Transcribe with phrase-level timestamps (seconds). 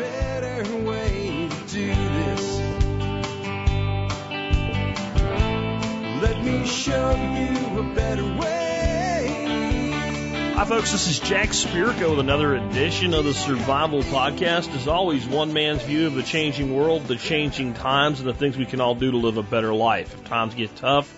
[0.00, 2.58] better way to do this.
[6.22, 9.90] Let me show you a better way.
[10.54, 10.92] Hi, folks.
[10.92, 14.74] This is Jack Spirko with another edition of the Survival Podcast.
[14.74, 18.56] As always, one man's view of the changing world, the changing times, and the things
[18.56, 21.12] we can all do to live a better life if times get tough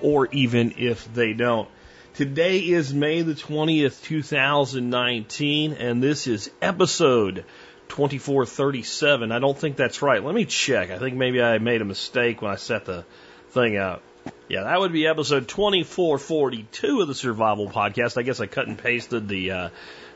[0.00, 1.68] or even if they don't.
[2.14, 7.44] Today is May the 20th, 2019, and this is episode
[7.92, 9.32] 2437.
[9.32, 10.24] I don't think that's right.
[10.24, 10.90] Let me check.
[10.90, 13.04] I think maybe I made a mistake when I set the
[13.50, 14.02] thing up.
[14.48, 18.16] Yeah, that would be episode 2442 of the Survival Podcast.
[18.16, 19.68] I guess I cut and pasted the uh,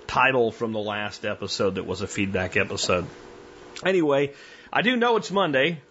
[0.07, 3.07] title from the last episode that was a feedback episode.
[3.85, 4.33] Anyway,
[4.73, 5.83] I do know it's Monday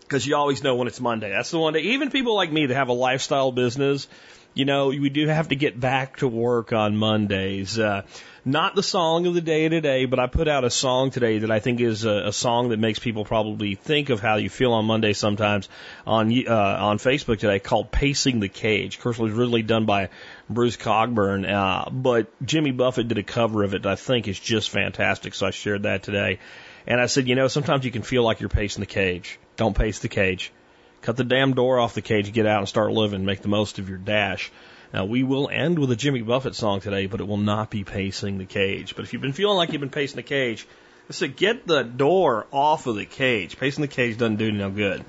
[0.00, 1.28] because you always know when it's Monday.
[1.28, 4.08] That's the one day, even people like me that have a lifestyle business,
[4.54, 7.78] you know, we do have to get back to work on Mondays.
[7.78, 8.02] Uh,
[8.44, 11.50] not the song of the day today, but I put out a song today that
[11.50, 14.72] I think is a, a song that makes people probably think of how you feel
[14.72, 15.68] on Monday sometimes
[16.06, 19.86] on uh, on Facebook today called "Pacing the Cage." Of course, it was really done
[19.86, 20.08] by
[20.50, 24.70] Bruce Cockburn, uh, but Jimmy Buffett did a cover of it I think is just
[24.70, 25.34] fantastic.
[25.34, 26.40] So I shared that today,
[26.86, 29.38] and I said, you know, sometimes you can feel like you're pacing the cage.
[29.56, 30.52] Don't pace the cage.
[31.02, 33.80] Cut the damn door off the cage, get out and start living, make the most
[33.80, 34.52] of your dash.
[34.92, 37.82] Now, we will end with a Jimmy Buffett song today, but it will not be
[37.82, 38.94] pacing the cage.
[38.94, 40.66] But if you've been feeling like you've been pacing the cage,
[41.08, 43.58] I said, get the door off of the cage.
[43.58, 45.04] Pacing the cage doesn't do no good.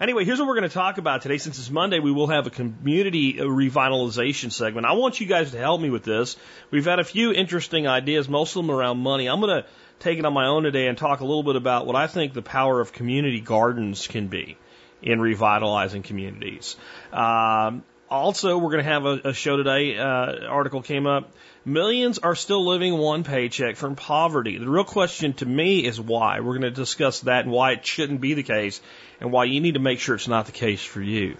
[0.00, 1.38] Anyway, here's what we're going to talk about today.
[1.38, 4.86] Since it's Monday, we will have a community revitalization segment.
[4.86, 6.36] I want you guys to help me with this.
[6.70, 9.28] We've had a few interesting ideas, most of them around money.
[9.28, 9.68] I'm going to
[10.00, 12.32] take it on my own today and talk a little bit about what I think
[12.32, 14.58] the power of community gardens can be
[15.00, 16.76] in revitalizing communities.
[17.12, 19.98] Um, also, we're going to have a, a show today.
[19.98, 21.30] Uh, article came up.
[21.64, 24.58] Millions are still living one paycheck from poverty.
[24.58, 26.40] The real question to me is why.
[26.40, 28.80] We're going to discuss that and why it shouldn't be the case,
[29.20, 31.36] and why you need to make sure it's not the case for you.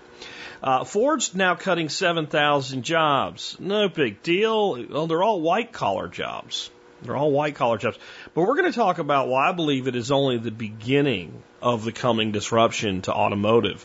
[0.62, 3.56] Uh, Ford's now cutting 7,000 jobs.
[3.60, 4.84] No big deal.
[4.88, 6.70] Well, they're all white collar jobs.
[7.02, 7.98] They're all white collar jobs.
[8.34, 11.84] But we're going to talk about why I believe it is only the beginning of
[11.84, 13.84] the coming disruption to automotive.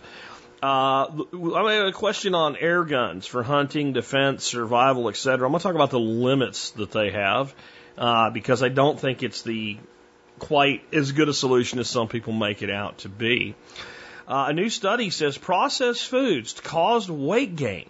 [0.61, 1.07] Uh,
[1.55, 5.47] I have a question on air guns for hunting, defense, survival, etc.
[5.47, 7.55] I'm going to talk about the limits that they have
[7.97, 9.77] uh, because I don't think it's the
[10.37, 13.55] quite as good a solution as some people make it out to be.
[14.27, 17.89] Uh, a new study says processed foods caused weight gain.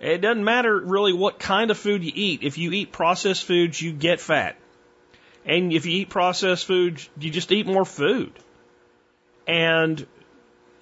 [0.00, 2.42] It doesn't matter really what kind of food you eat.
[2.42, 4.56] If you eat processed foods, you get fat.
[5.44, 8.32] And if you eat processed foods, you just eat more food.
[9.46, 10.06] And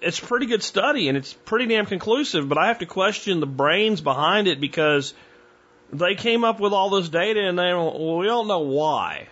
[0.01, 3.39] it's a pretty good study and it's pretty damn conclusive, but I have to question
[3.39, 5.13] the brains behind it because
[5.91, 9.27] they came up with all this data and they well, we don't know why.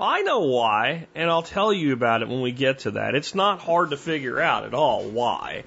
[0.00, 3.16] I know why, and I'll tell you about it when we get to that.
[3.16, 5.64] It's not hard to figure out at all why.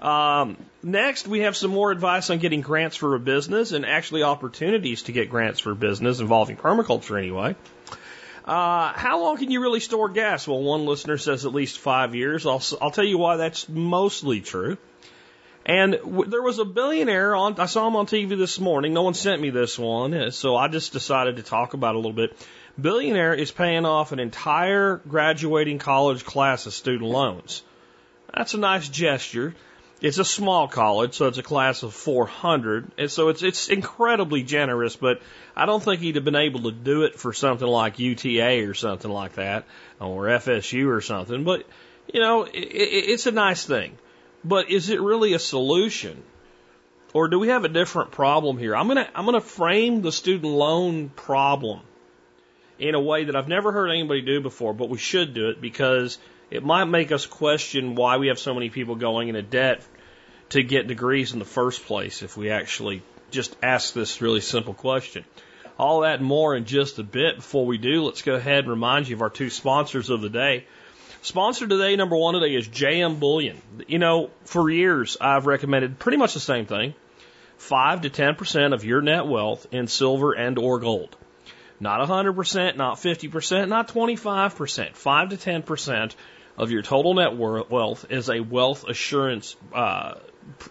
[0.00, 4.22] Um, next, we have some more advice on getting grants for a business and actually
[4.22, 7.54] opportunities to get grants for business involving permaculture anyway.
[8.46, 10.46] Uh, how long can you really store gas?
[10.46, 12.46] Well, one listener says at least five years.
[12.46, 14.78] I'll, I'll tell you why that's mostly true.
[15.64, 18.94] And w- there was a billionaire on, I saw him on TV this morning.
[18.94, 21.98] No one sent me this one, uh, so I just decided to talk about it
[21.98, 22.36] a little bit.
[22.80, 27.64] Billionaire is paying off an entire graduating college class of student loans.
[28.32, 29.56] That's a nice gesture.
[30.02, 34.42] It's a small college, so it's a class of 400, and so it's it's incredibly
[34.42, 34.94] generous.
[34.94, 35.22] But
[35.56, 38.74] I don't think he'd have been able to do it for something like UTA or
[38.74, 39.64] something like that,
[39.98, 41.44] or FSU or something.
[41.44, 41.64] But
[42.12, 43.96] you know, it, it, it's a nice thing.
[44.44, 46.22] But is it really a solution,
[47.14, 48.76] or do we have a different problem here?
[48.76, 51.80] I'm gonna I'm gonna frame the student loan problem
[52.78, 55.58] in a way that I've never heard anybody do before, but we should do it
[55.58, 56.18] because
[56.50, 59.84] it might make us question why we have so many people going into debt
[60.50, 64.74] to get degrees in the first place if we actually just ask this really simple
[64.74, 65.24] question.
[65.78, 67.36] All that and more in just a bit.
[67.36, 70.30] Before we do, let's go ahead and remind you of our two sponsors of the
[70.30, 70.66] day.
[71.22, 73.60] Sponsor today, number one today, is JM Bullion.
[73.88, 76.94] You know, for years I've recommended pretty much the same thing.
[77.58, 81.16] 5 to 10% of your net wealth in silver and or gold.
[81.80, 84.94] Not 100%, not 50%, not 25%.
[84.94, 86.14] 5 to 10%
[86.56, 90.14] of your total net wealth is a wealth assurance, uh,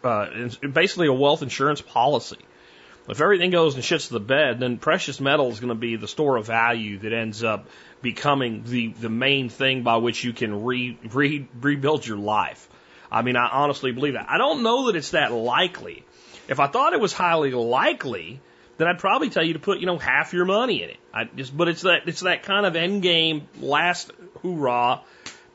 [0.04, 2.40] uh, basically a wealth insurance policy.
[3.08, 5.96] If everything goes and shits to the bed, then precious metal is going to be
[5.96, 7.68] the store of value that ends up
[8.02, 12.68] becoming the, the main thing by which you can re, re, rebuild your life.
[13.12, 14.26] I mean, I honestly believe that.
[14.28, 16.04] I don't know that it's that likely.
[16.48, 18.42] If I thought it was highly likely,
[18.78, 20.98] then I'd probably tell you to put, you know, half your money in it.
[21.14, 24.12] I just, but it's that, it's that kind of end game last
[24.42, 25.02] hoorah.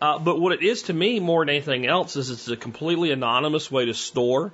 [0.00, 3.10] Uh, but what it is to me more than anything else is it's a completely
[3.10, 4.52] anonymous way to store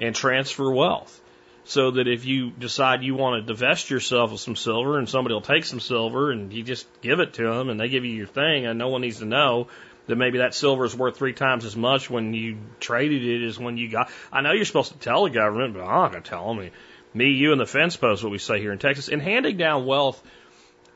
[0.00, 1.20] and transfer wealth.
[1.64, 5.34] So that if you decide you want to divest yourself of some silver and somebody
[5.34, 8.12] will take some silver and you just give it to them and they give you
[8.12, 9.68] your thing and no one needs to know
[10.06, 13.58] that maybe that silver is worth three times as much when you traded it as
[13.58, 14.10] when you got.
[14.32, 16.70] I know you're supposed to tell the government, but I'm not going to tell them.
[17.12, 19.84] Me, you, and the fence post, what we say here in Texas, and handing down
[19.84, 20.22] wealth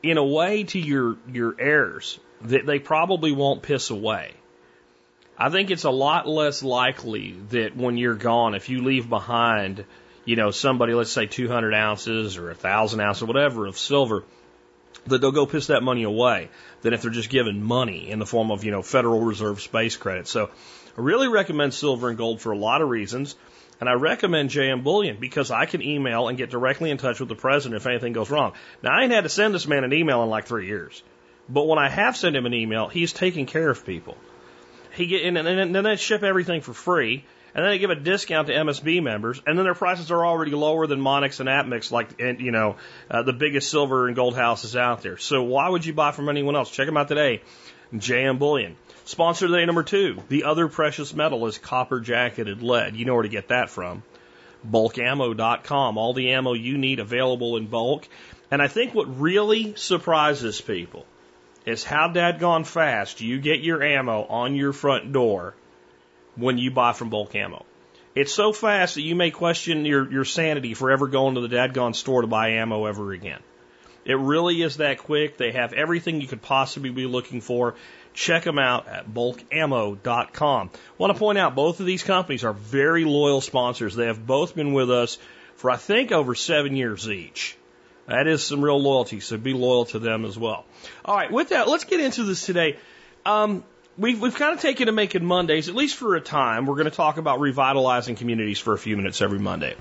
[0.05, 4.33] in a way to your your heirs that they probably won't piss away.
[5.37, 9.83] I think it's a lot less likely that when you're gone, if you leave behind,
[10.23, 14.23] you know, somebody, let's say 200 ounces or a 1,000 ounces or whatever of silver,
[15.07, 16.49] that they'll go piss that money away
[16.81, 19.97] than if they're just given money in the form of, you know, Federal Reserve space
[19.97, 20.27] credit.
[20.27, 20.49] So
[20.97, 23.35] I really recommend silver and gold for a lot of reasons.
[23.79, 27.29] And I recommend JM Bullion because I can email and get directly in touch with
[27.29, 28.53] the president if anything goes wrong.
[28.81, 31.03] Now, I ain't had to send this man an email in like three years.
[31.49, 34.17] But when I have sent him an email, he's taking care of people.
[34.95, 37.95] He get, and, and then they ship everything for free, and then they give a
[37.95, 41.91] discount to MSB members, and then their prices are already lower than Monex and APMEX,
[41.91, 42.77] like and, you know
[43.11, 45.17] uh, the biggest silver and gold houses out there.
[45.17, 46.71] So why would you buy from anyone else?
[46.71, 47.41] Check them out today.
[47.93, 48.75] JM Bullion.
[49.07, 50.17] Sponsor today number two.
[50.29, 52.95] The other precious metal is copper jacketed lead.
[52.95, 54.01] You know where to get that from.
[54.67, 55.99] Bulkammo.com.
[55.99, 58.07] All the ammo you need available in bulk.
[58.49, 61.05] And I think what really surprises people
[61.67, 65.53] is how Dad gone fast you get your ammo on your front door
[66.35, 67.63] when you buy from bulk ammo.
[68.15, 71.55] It's so fast that you may question your, your sanity for ever going to the
[71.55, 73.41] dadgone store to buy ammo ever again.
[74.05, 75.37] It really is that quick.
[75.37, 77.75] They have everything you could possibly be looking for.
[78.15, 80.69] Check them out at bulkammo.com.
[80.97, 83.93] Want to point out both of these companies are very loyal sponsors.
[83.93, 85.17] They have both been with us
[85.57, 87.57] for I think over seven years each.
[88.07, 90.65] That is some real loyalty, so be loyal to them as well.
[91.03, 92.77] All right, with that, let's get into this today.
[93.25, 93.63] Um,
[93.97, 96.67] we've, we've kind of taken to making Mondays, at least for a time.
[96.67, 99.75] We're going to talk about revitalizing communities for a few minutes every Monday.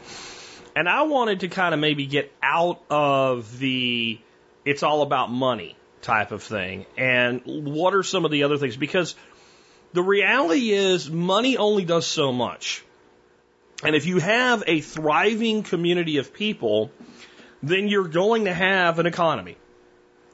[0.74, 4.18] And I wanted to kind of maybe get out of the
[4.64, 6.86] it's all about money type of thing.
[6.96, 8.76] And what are some of the other things?
[8.76, 9.16] Because
[9.92, 12.84] the reality is money only does so much.
[13.82, 16.90] And if you have a thriving community of people,
[17.62, 19.56] then you're going to have an economy.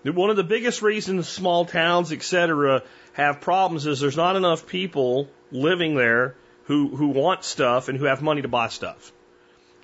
[0.03, 2.83] One of the biggest reasons small towns, etc.,
[3.13, 8.05] have problems is there's not enough people living there who, who want stuff and who
[8.05, 9.13] have money to buy stuff.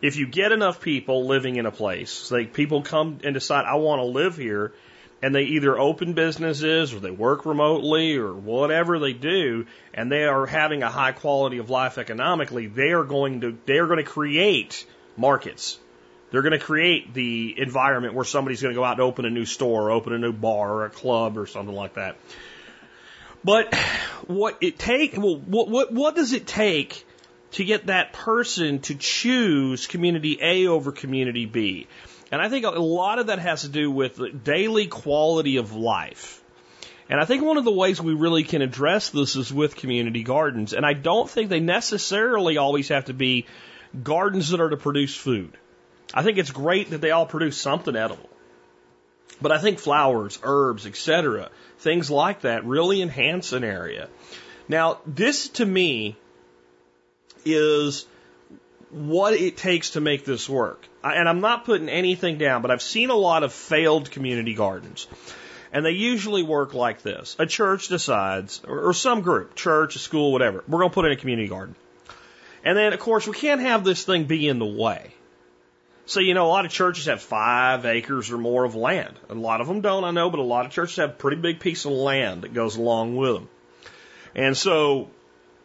[0.01, 3.75] If you get enough people living in a place, like people come and decide, I
[3.75, 4.73] want to live here,
[5.23, 10.25] and they either open businesses or they work remotely or whatever they do, and they
[10.25, 14.05] are having a high quality of life economically, they are going to, they are going
[14.05, 14.87] to create
[15.17, 15.79] markets
[16.31, 19.31] they're going to create the environment where somebody's going to go out and open a
[19.31, 22.17] new store, or open a new bar, or a club, or something like that.
[23.45, 23.75] But
[24.27, 27.07] what it take, well, what, what, what does it take
[27.53, 31.87] to get that person to choose community A over community B?
[32.33, 36.43] And I think a lot of that has to do with daily quality of life.
[37.09, 40.25] And I think one of the ways we really can address this is with community
[40.25, 40.73] gardens.
[40.73, 43.47] And I don't think they necessarily always have to be
[44.03, 45.57] gardens that are to produce food.
[46.13, 48.29] I think it's great that they all produce something edible.
[49.41, 54.09] But I think flowers, herbs, etc., things like that really enhance an area.
[54.69, 56.17] Now, this to me
[57.45, 58.07] is
[58.91, 60.89] what it takes to make this work.
[61.15, 65.07] And I'm not putting anything down, but I've seen a lot of failed community gardens.
[65.73, 67.37] And they usually work like this.
[67.39, 71.13] A church decides, or some group, church, a school, whatever, we're going to put in
[71.13, 71.75] a community garden.
[72.65, 75.13] And then, of course, we can't have this thing be in the way.
[76.07, 79.19] So, you know, a lot of churches have five acres or more of land.
[79.29, 81.37] A lot of them don't, I know, but a lot of churches have a pretty
[81.37, 83.49] big piece of land that goes along with them.
[84.35, 85.11] And so,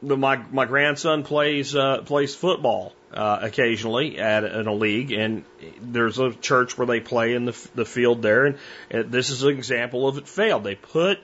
[0.01, 5.43] the, my my grandson plays uh, plays football uh, occasionally at in a league, and
[5.81, 8.57] there's a church where they play in the the field there, and,
[8.89, 10.63] and this is an example of it failed.
[10.63, 11.19] They put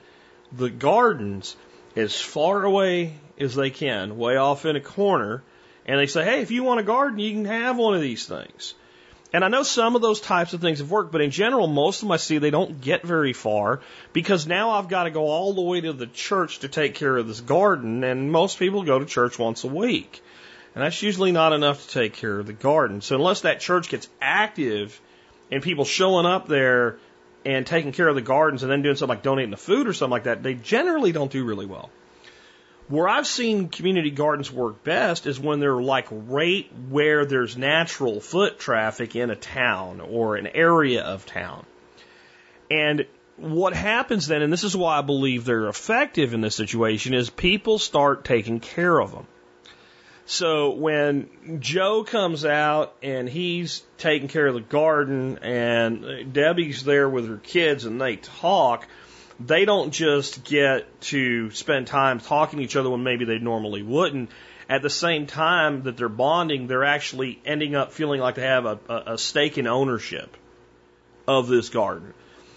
[0.52, 1.56] the gardens
[1.96, 5.42] as far away as they can, way off in a corner,
[5.86, 8.26] and they say, hey, if you want a garden, you can have one of these
[8.26, 8.74] things.
[9.32, 11.98] And I know some of those types of things have worked, but in general, most
[11.98, 13.80] of them I see they don't get very far
[14.14, 17.14] because now I've got to go all the way to the church to take care
[17.16, 20.22] of this garden, and most people go to church once a week.
[20.74, 23.02] And that's usually not enough to take care of the garden.
[23.02, 24.98] So unless that church gets active
[25.50, 26.98] and people showing up there
[27.44, 29.92] and taking care of the gardens and then doing something like donating the food or
[29.92, 31.90] something like that, they generally don't do really well.
[32.88, 38.20] Where I've seen community gardens work best is when they're like right where there's natural
[38.20, 41.66] foot traffic in a town or an area of town.
[42.70, 47.14] And what happens then, and this is why I believe they're effective in this situation,
[47.14, 49.26] is people start taking care of them.
[50.24, 57.08] So when Joe comes out and he's taking care of the garden and Debbie's there
[57.08, 58.86] with her kids and they talk,
[59.40, 63.82] they don't just get to spend time talking to each other when maybe they normally
[63.82, 64.30] wouldn't.
[64.68, 68.66] At the same time that they're bonding, they're actually ending up feeling like they have
[68.66, 70.36] a, a stake in ownership
[71.26, 72.12] of this garden.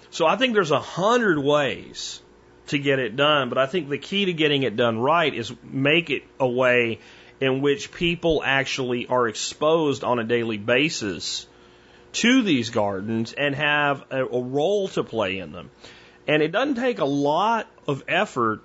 [0.09, 2.21] So I think there's a hundred ways
[2.67, 5.53] to get it done, but I think the key to getting it done right is
[5.63, 6.99] make it a way
[7.39, 11.47] in which people actually are exposed on a daily basis
[12.13, 15.69] to these gardens and have a, a role to play in them.
[16.27, 18.61] And it doesn't take a lot of effort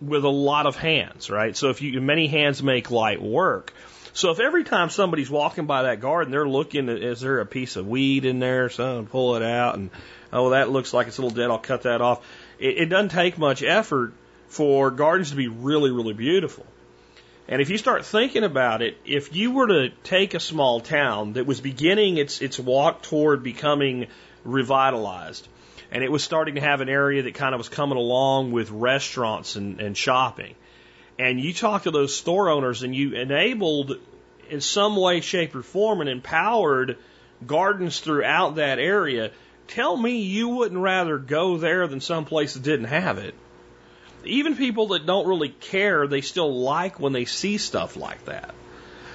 [0.00, 1.56] with a lot of hands, right?
[1.56, 3.72] So if you, many hands make light work.
[4.12, 7.76] So if every time somebody's walking by that garden, they're looking, is there a piece
[7.76, 8.68] of weed in there?
[8.70, 9.90] So pull it out and,
[10.32, 11.50] oh, that looks like it's a little dead.
[11.50, 12.26] I'll cut that off.
[12.58, 14.12] It, it doesn't take much effort
[14.48, 16.66] for gardens to be really, really beautiful.
[17.46, 21.34] And if you start thinking about it, if you were to take a small town
[21.34, 24.06] that was beginning its, its walk toward becoming
[24.44, 25.46] revitalized,
[25.90, 28.70] and it was starting to have an area that kind of was coming along with
[28.70, 30.54] restaurants and, and shopping,
[31.18, 33.98] and you talk to those store owners and you enabled
[34.50, 36.98] in some way, shape, or form and empowered
[37.46, 39.30] gardens throughout that area,
[39.68, 43.34] tell me you wouldn't rather go there than some place that didn't have it.
[44.24, 48.54] Even people that don't really care, they still like when they see stuff like that.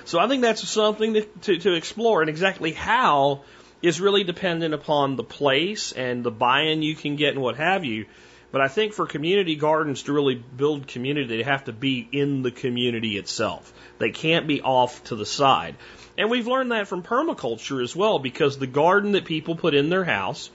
[0.05, 3.43] So I think that's something to, to, to explore, and exactly how
[3.81, 7.85] is really dependent upon the place and the buy-in you can get and what have
[7.85, 8.05] you.
[8.51, 12.41] But I think for community gardens to really build community, they have to be in
[12.41, 13.73] the community itself.
[13.99, 15.75] They can't be off to the side.
[16.17, 19.89] And we've learned that from permaculture as well, because the garden that people put in
[19.89, 20.49] their house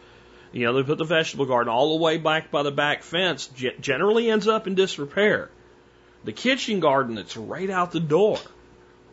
[0.53, 3.49] you know, they put the vegetable garden all the way back by the back fence,
[3.81, 5.51] generally ends up in disrepair.
[6.25, 8.39] The kitchen garden that's right out the door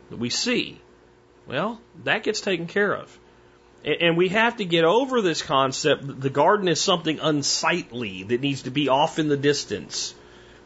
[0.09, 0.81] that we see,
[1.47, 3.17] well, that gets taken care of.
[3.85, 8.41] And we have to get over this concept that the garden is something unsightly that
[8.41, 10.13] needs to be off in the distance.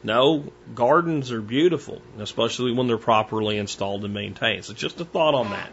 [0.04, 4.66] No, gardens are beautiful, especially when they're properly installed and maintained.
[4.66, 5.72] So just a thought on that.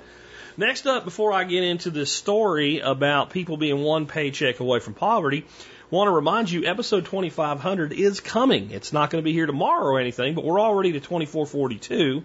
[0.59, 4.93] Next up, before I get into this story about people being one paycheck away from
[4.93, 5.47] poverty,
[5.91, 8.73] want to remind you episode 2500 is coming.
[8.73, 12.25] It's not going to be here tomorrow or anything, but we're already to 2442.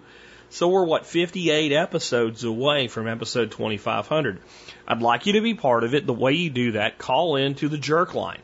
[0.54, 4.38] So we're what 58 episodes away from episode 2500.
[4.86, 6.06] I'd like you to be part of it.
[6.06, 8.40] The way you do that, call in to the jerk line.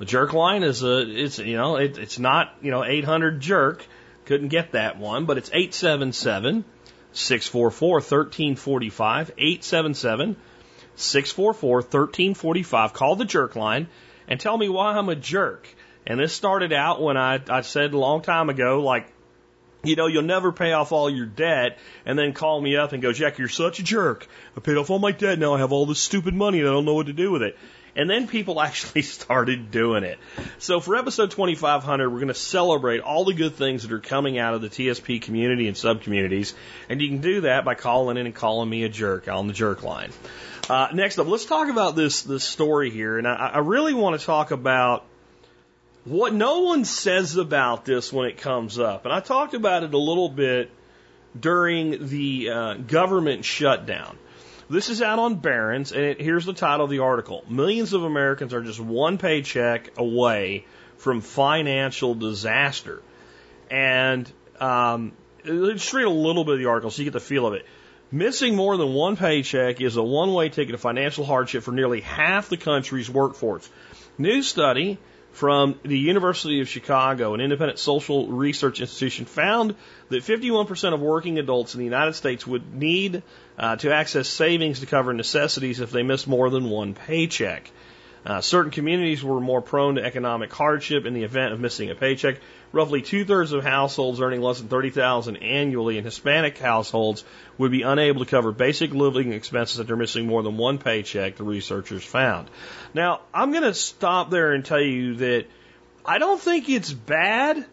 [0.00, 3.86] The jerk line is a it's you know it, it's not you know 800 jerk.
[4.24, 6.64] Couldn't get that one, but it's 877
[7.12, 10.36] 644 1345, 877
[10.96, 12.92] 644 1345.
[12.94, 13.86] Call the jerk line
[14.26, 15.68] and tell me why I'm a jerk.
[16.04, 19.13] And this started out when I, I said a long time ago, like,
[19.84, 23.02] you know, you'll never pay off all your debt and then call me up and
[23.02, 24.26] go, Jack, you're such a jerk.
[24.56, 25.38] I paid off all my debt.
[25.38, 27.42] Now I have all this stupid money and I don't know what to do with
[27.42, 27.56] it.
[27.96, 30.18] And then people actually started doing it.
[30.58, 34.38] So for episode 2500, we're going to celebrate all the good things that are coming
[34.38, 36.54] out of the TSP community and sub communities.
[36.88, 39.52] And you can do that by calling in and calling me a jerk on the
[39.52, 40.10] jerk line.
[40.68, 43.18] Uh, next up, let's talk about this, this story here.
[43.18, 45.04] And I, I really want to talk about
[46.04, 49.04] what no one says about this when it comes up.
[49.04, 50.70] And I talked about it a little bit
[51.38, 54.18] during the uh, government shutdown.
[54.68, 58.02] This is out on Barron's, and it, here's the title of the article Millions of
[58.02, 60.64] Americans are just one paycheck away
[60.96, 63.02] from financial disaster.
[63.70, 64.30] And
[64.60, 65.12] um,
[65.44, 67.66] let's read a little bit of the article so you get the feel of it.
[68.10, 72.00] Missing more than one paycheck is a one way ticket to financial hardship for nearly
[72.00, 73.68] half the country's workforce.
[74.18, 74.98] New study
[75.34, 79.74] from the University of Chicago, an independent social research institution, found
[80.08, 83.24] that 51% of working adults in the United States would need
[83.58, 87.68] uh, to access savings to cover necessities if they missed more than one paycheck.
[88.24, 91.96] Uh, certain communities were more prone to economic hardship in the event of missing a
[91.96, 92.38] paycheck.
[92.74, 97.24] Roughly two thirds of households earning less than thirty thousand annually in Hispanic households
[97.56, 101.36] would be unable to cover basic living expenses if they're missing more than one paycheck.
[101.36, 102.50] The researchers found.
[102.92, 105.46] Now, I'm going to stop there and tell you that
[106.04, 107.64] I don't think it's bad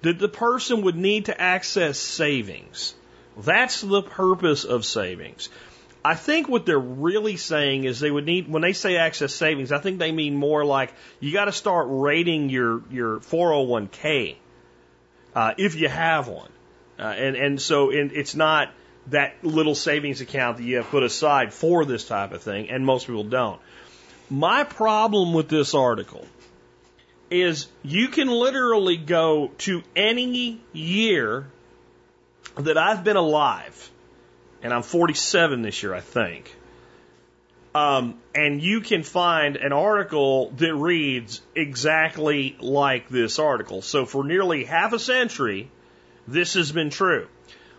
[0.00, 2.94] that the person would need to access savings.
[3.36, 5.50] That's the purpose of savings.
[6.06, 9.72] I think what they're really saying is they would need when they say access savings.
[9.72, 14.36] I think they mean more like you got to start rating your your 401k
[15.34, 16.50] uh, if you have one,
[16.98, 18.70] uh, and and so in, it's not
[19.08, 22.86] that little savings account that you have put aside for this type of thing, and
[22.86, 23.60] most people don't.
[24.30, 26.24] My problem with this article
[27.30, 31.48] is you can literally go to any year
[32.56, 33.90] that I've been alive,
[34.66, 36.52] and I'm 47 this year, I think.
[37.72, 43.80] Um, and you can find an article that reads exactly like this article.
[43.80, 45.70] So for nearly half a century,
[46.26, 47.28] this has been true.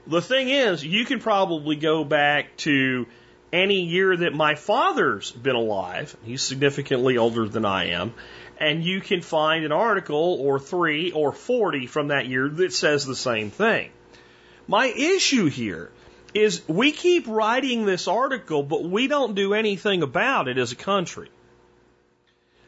[0.08, 3.06] The thing is, you can probably go back to
[3.51, 6.15] any year that my father's been alive.
[6.24, 8.13] He's significantly older than I am.
[8.60, 13.06] And you can find an article or three or 40 from that year that says
[13.06, 13.89] the same thing.
[14.70, 15.91] My issue here
[16.34, 20.76] is we keep writing this article, but we don't do anything about it as a
[20.76, 21.30] country.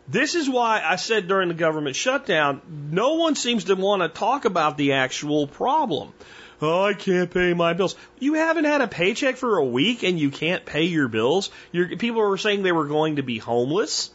[0.08, 2.62] This is why I said during the government shutdown,
[2.92, 6.14] no one seems to want to talk about the actual problem.
[6.62, 7.96] Oh, I can't pay my bills.
[8.18, 11.52] You haven't had a paycheck for a week and you can't pay your bills.
[11.72, 14.10] You're, people were saying they were going to be homeless.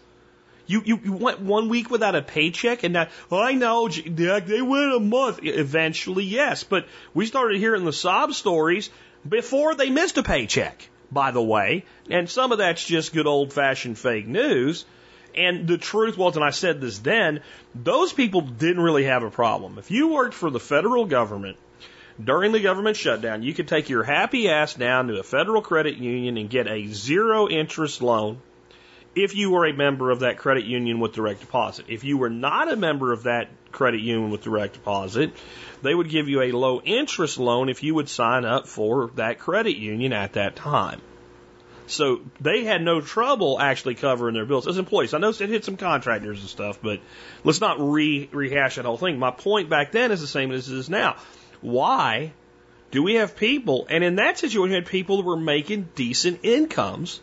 [0.66, 4.62] You, you, you went one week without a paycheck and now, oh, I know, they
[4.62, 5.40] went a month.
[5.42, 6.64] Eventually, yes.
[6.64, 8.90] But we started hearing the sob stories
[9.28, 11.84] before they missed a paycheck, by the way.
[12.10, 14.84] And some of that's just good old fashioned fake news.
[15.36, 17.40] And the truth was, and I said this then,
[17.74, 19.78] those people didn't really have a problem.
[19.78, 21.56] If you worked for the federal government
[22.22, 25.96] during the government shutdown, you could take your happy ass down to a federal credit
[25.96, 28.40] union and get a zero interest loan
[29.16, 31.86] if you were a member of that credit union with direct deposit.
[31.88, 35.32] If you were not a member of that credit union with direct deposit,
[35.84, 39.38] they would give you a low interest loan if you would sign up for that
[39.38, 41.00] credit union at that time.
[41.86, 45.14] So they had no trouble actually covering their bills as employees.
[45.14, 47.00] I know it hit some contractors and stuff, but
[47.44, 49.18] let's not re- rehash that whole thing.
[49.18, 51.16] My point back then is the same as it is now.
[51.60, 52.32] Why
[52.90, 56.40] do we have people, and in that situation, we had people that were making decent
[56.42, 57.20] incomes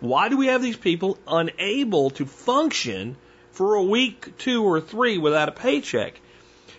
[0.00, 3.16] why do we have these people unable to function
[3.52, 6.20] for a week, two, or three without a paycheck?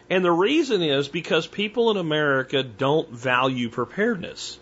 [0.10, 4.58] And the reason is because people in America don't value preparedness.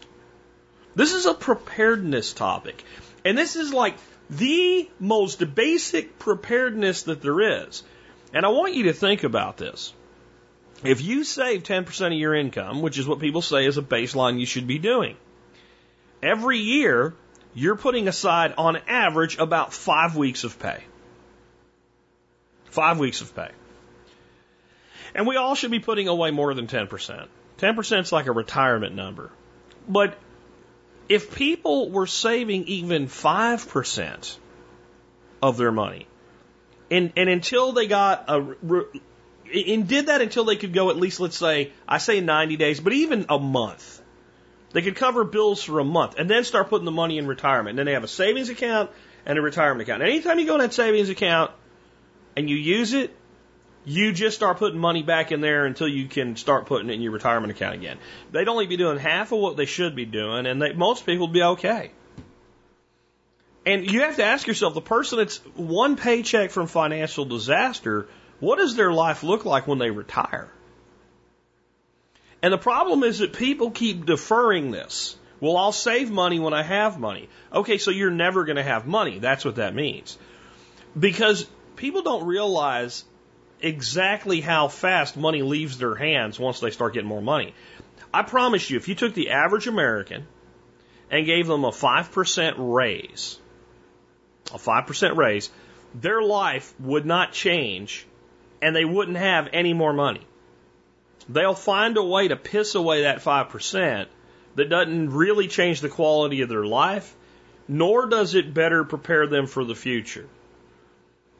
[0.95, 2.83] This is a preparedness topic.
[3.23, 3.95] And this is like
[4.29, 7.83] the most basic preparedness that there is.
[8.33, 9.93] And I want you to think about this.
[10.83, 14.39] If you save 10% of your income, which is what people say is a baseline
[14.39, 15.15] you should be doing,
[16.21, 17.13] every year
[17.53, 20.83] you're putting aside, on average, about five weeks of pay.
[22.65, 23.51] Five weeks of pay.
[25.15, 27.27] And we all should be putting away more than 10%.
[27.57, 29.31] 10% is like a retirement number.
[29.87, 30.17] But
[31.07, 34.37] if people were saving even 5%
[35.41, 36.07] of their money,
[36.91, 38.55] and, and until they got a,
[39.53, 42.79] and did that until they could go at least, let's say, I say 90 days,
[42.81, 44.01] but even a month,
[44.73, 47.69] they could cover bills for a month and then start putting the money in retirement.
[47.69, 48.91] And then they have a savings account
[49.25, 50.03] and a retirement account.
[50.03, 51.51] Anytime you go in that savings account
[52.35, 53.15] and you use it,
[53.85, 57.01] you just start putting money back in there until you can start putting it in
[57.01, 57.97] your retirement account again.
[58.31, 61.27] They'd only be doing half of what they should be doing, and they, most people
[61.27, 61.91] would be okay.
[63.65, 68.07] And you have to ask yourself the person that's one paycheck from financial disaster,
[68.39, 70.49] what does their life look like when they retire?
[72.41, 75.15] And the problem is that people keep deferring this.
[75.39, 77.27] Well, I'll save money when I have money.
[77.51, 79.19] Okay, so you're never going to have money.
[79.19, 80.17] That's what that means.
[80.97, 81.45] Because
[81.75, 83.03] people don't realize
[83.61, 87.53] exactly how fast money leaves their hands once they start getting more money.
[88.13, 90.27] I promise you, if you took the average American
[91.11, 93.39] and gave them a 5% raise,
[94.53, 95.49] a 5% raise,
[95.93, 98.05] their life would not change
[98.61, 100.25] and they wouldn't have any more money
[101.29, 104.07] they'll find a way to piss away that 5%
[104.55, 107.15] that doesn't really change the quality of their life,
[107.67, 110.27] nor does it better prepare them for the future.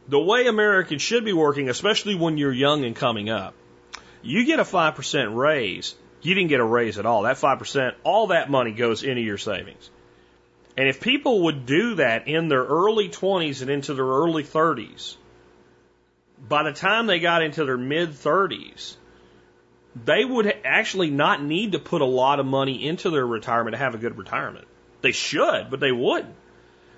[0.08, 3.56] The way Americans should be working, especially when you're young and coming up,
[4.22, 7.24] you get a 5% raise, you didn't get a raise at all.
[7.24, 9.89] That 5%, all that money goes into your savings.
[10.78, 15.15] And if people would do that in their early 20s and into their early 30s,
[16.48, 18.96] by the time they got into their mid 30s,
[20.04, 23.78] they would actually not need to put a lot of money into their retirement to
[23.78, 24.68] have a good retirement.
[25.02, 26.36] They should, but they wouldn't.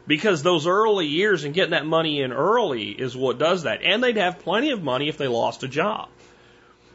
[0.07, 3.81] Because those early years and getting that money in early is what does that.
[3.83, 6.07] And they'd have plenty of money if they lost a job.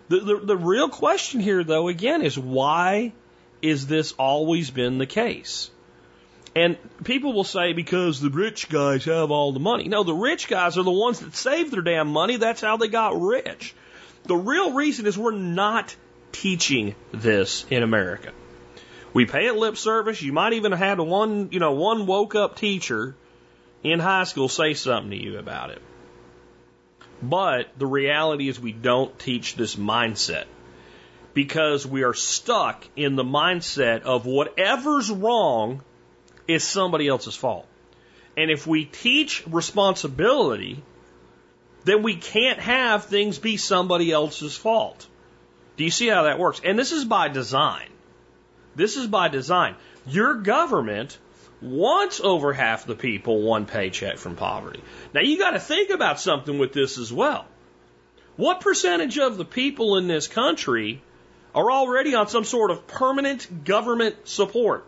[0.09, 3.12] The, the, the real question here, though, again, is why
[3.61, 5.70] is this always been the case?
[6.55, 9.88] And people will say because the rich guys have all the money.
[9.88, 12.37] No, the rich guys are the ones that saved their damn money.
[12.37, 13.75] That's how they got rich.
[14.25, 15.94] The real reason is we're not
[16.31, 18.33] teaching this in America.
[19.12, 20.22] We pay it lip service.
[20.22, 23.14] You might even have had one, you know, one woke up teacher
[23.83, 25.83] in high school say something to you about it.
[27.22, 30.44] But the reality is we don't teach this mindset
[31.35, 35.83] because we are stuck in the mindset of whatever's wrong
[36.48, 37.66] is somebody else's fault.
[38.37, 40.83] And if we teach responsibility,
[41.85, 45.07] then we can't have things be somebody else's fault.
[45.77, 46.61] Do you see how that works?
[46.64, 47.88] And this is by design.
[48.74, 49.76] This is by design.
[50.06, 51.18] Your government
[51.61, 54.82] wants over half the people one paycheck from poverty.
[55.14, 57.46] Now you got to think about something with this as well.
[58.37, 61.02] What percentage of the people in this country
[61.54, 64.87] are already on some sort of permanent government support?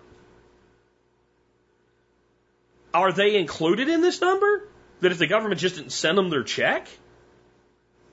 [2.93, 4.67] Are they included in this number?
[5.01, 6.89] That if the government just didn't send them their check?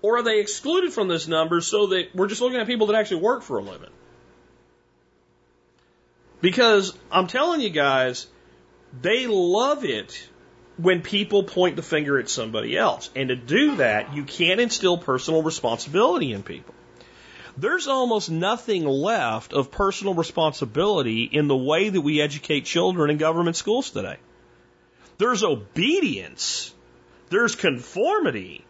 [0.01, 2.95] Or are they excluded from this number so that we're just looking at people that
[2.95, 3.91] actually work for a living?
[6.41, 8.27] Because I'm telling you guys,
[8.99, 10.27] they love it
[10.77, 13.09] when people point the finger at somebody else.
[13.15, 16.73] And to do that, you can't instill personal responsibility in people.
[17.57, 23.17] There's almost nothing left of personal responsibility in the way that we educate children in
[23.17, 24.17] government schools today.
[25.17, 26.73] There's obedience.
[27.29, 28.65] There's conformity.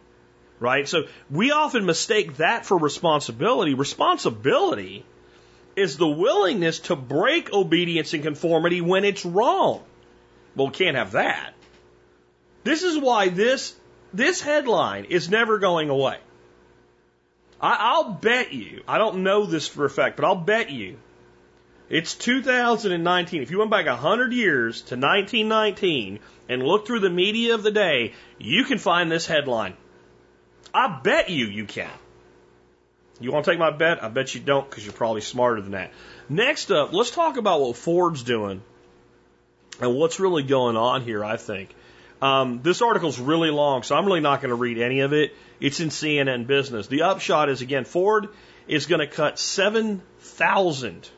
[0.60, 0.86] Right?
[0.86, 3.74] So we often mistake that for responsibility.
[3.74, 5.04] Responsibility
[5.76, 9.82] is the willingness to break obedience and conformity when it's wrong.
[10.54, 11.54] Well, we can't have that.
[12.64, 13.74] This is why this
[14.12, 16.18] this headline is never going away.
[17.60, 20.98] I, I'll bet you, I don't know this for a fact, but I'll bet you
[21.92, 23.42] it's 2019.
[23.42, 27.70] If you went back 100 years to 1919 and looked through the media of the
[27.70, 29.76] day, you can find this headline.
[30.72, 31.90] I bet you you can.
[33.22, 34.02] You want to take my bet?
[34.02, 35.92] I bet you don't because you're probably smarter than that.
[36.28, 38.62] Next up, let's talk about what Ford's doing
[39.80, 41.74] and what's really going on here, I think.
[42.20, 45.34] Um, this article's really long, so I'm really not going to read any of it.
[45.60, 46.86] It's in CNN Business.
[46.86, 48.28] The upshot is again, Ford
[48.68, 51.10] is going to cut 7,000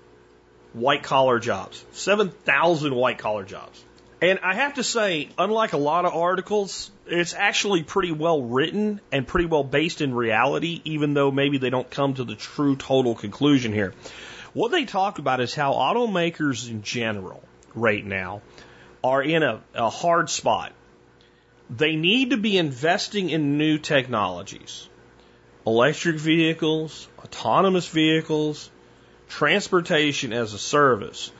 [0.72, 1.84] white collar jobs.
[1.92, 3.83] 7,000 white collar jobs.
[4.24, 9.02] And I have to say, unlike a lot of articles, it's actually pretty well written
[9.12, 12.74] and pretty well based in reality, even though maybe they don't come to the true
[12.74, 13.92] total conclusion here.
[14.54, 17.42] What they talk about is how automakers in general,
[17.74, 18.40] right now,
[19.02, 20.72] are in a, a hard spot.
[21.68, 24.88] They need to be investing in new technologies
[25.66, 28.70] electric vehicles, autonomous vehicles,
[29.28, 31.30] transportation as a service.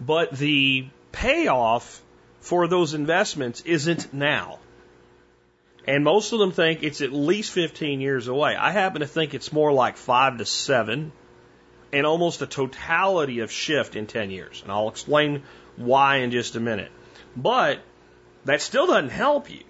[0.00, 2.00] But the payoff
[2.40, 4.58] for those investments isn't now.
[5.86, 8.54] And most of them think it's at least 15 years away.
[8.54, 11.12] I happen to think it's more like five to seven
[11.92, 14.60] and almost a totality of shift in 10 years.
[14.62, 15.42] And I'll explain
[15.76, 16.92] why in just a minute.
[17.34, 17.80] But
[18.44, 19.64] that still doesn't help you.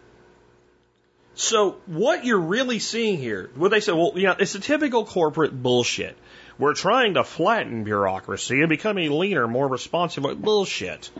[1.35, 5.05] So what you're really seeing here, what they say, well, you know, it's a typical
[5.05, 6.17] corporate bullshit.
[6.59, 11.11] We're trying to flatten bureaucracy and become a leaner, more responsive bullshit.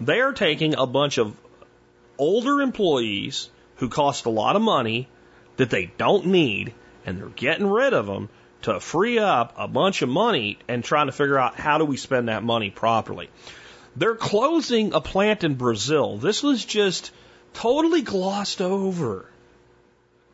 [0.00, 1.34] They are taking a bunch of
[2.18, 5.08] older employees who cost a lot of money
[5.56, 8.28] that they don't need and they're getting rid of them
[8.62, 11.96] to free up a bunch of money and trying to figure out how do we
[11.96, 13.30] spend that money properly.
[13.96, 16.18] They're closing a plant in Brazil.
[16.18, 17.10] This was just
[17.54, 19.26] totally glossed over.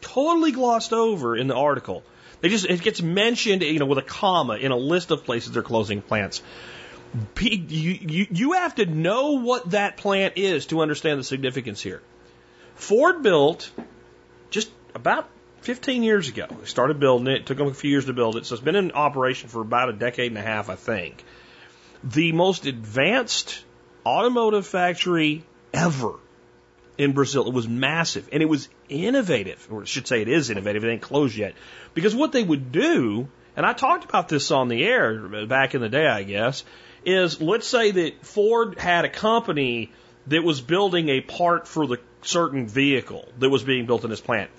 [0.01, 2.03] Totally glossed over in the article.
[2.41, 5.53] They just it gets mentioned, you know, with a comma in a list of places
[5.53, 6.43] they're closing plants.
[7.41, 12.03] You, you, you have to know what that plant is to understand the significance here.
[12.75, 13.71] Ford built
[14.51, 15.29] just about
[15.61, 16.47] 15 years ago.
[16.51, 17.43] They started building it.
[17.43, 18.47] It took them a few years to build it.
[18.47, 21.25] So it's been in operation for about a decade and a half, I think.
[22.03, 23.65] The most advanced
[24.05, 26.15] automotive factory ever
[26.99, 27.47] in Brazil.
[27.47, 30.85] It was massive and it was innovative, or I should say it is innovative.
[30.85, 31.55] It ain't closed yet.
[31.95, 35.81] Because what they would do, and I talked about this on the air back in
[35.81, 36.65] the day, I guess,
[37.07, 39.93] is let's say that Ford had a company
[40.27, 44.21] that was building a part for the certain vehicle that was being built in this
[44.21, 44.51] plant.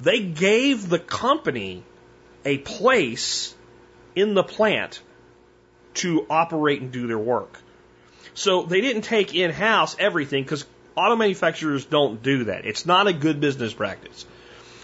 [0.00, 1.82] They gave the company
[2.44, 3.54] a place
[4.14, 5.00] in the plant
[5.94, 7.60] to operate and do their work.
[8.34, 12.64] So they didn't take in house everything because Auto manufacturers don't do that.
[12.64, 14.24] It's not a good business practice.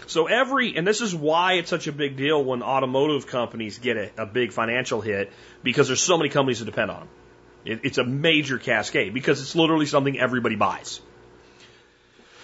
[0.07, 3.97] So every, and this is why it's such a big deal when automotive companies get
[3.97, 5.31] a, a big financial hit
[5.63, 7.09] because there's so many companies that depend on them.
[7.65, 11.01] It, it's a major cascade because it's literally something everybody buys.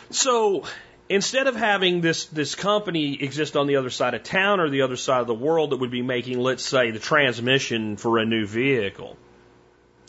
[0.10, 0.64] So
[1.10, 4.84] instead of having this, this company exist on the other side of town or the
[4.84, 8.26] other side of the world that would be making, let's say, the transmission for a
[8.26, 9.18] new vehicle,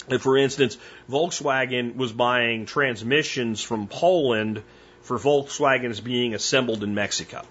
[0.08, 4.62] if, for instance, Volkswagen was buying transmissions from Poland
[5.10, 7.42] for Volkswagens being assembled in Mexico.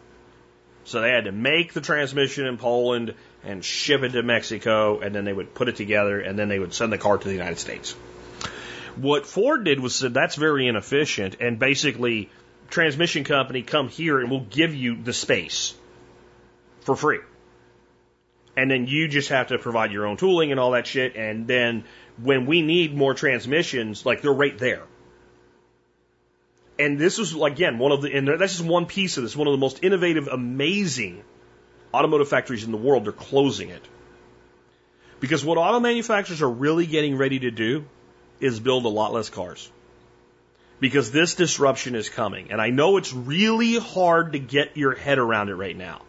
[0.85, 5.13] So they had to make the transmission in Poland and ship it to Mexico, and
[5.13, 7.33] then they would put it together, and then they would send the car to the
[7.33, 7.91] United States.
[8.95, 12.29] What Ford did was said that's very inefficient, and basically,
[12.69, 15.75] transmission company, come here and we'll give you the space
[16.85, 17.19] for free.
[18.55, 21.45] And then you just have to provide your own tooling and all that shit, and
[21.45, 21.83] then
[22.23, 24.83] when we need more transmissions, like they're right there.
[26.79, 29.47] And this was again one of the, and that's just one piece of this, one
[29.47, 31.23] of the most innovative, amazing
[31.93, 33.05] automotive factories in the world.
[33.05, 33.85] They're closing it.
[35.19, 37.85] Because what auto manufacturers are really getting ready to do
[38.39, 39.69] is build a lot less cars.
[40.79, 42.51] Because this disruption is coming.
[42.51, 46.01] And I know it's really hard to get your head around it right now.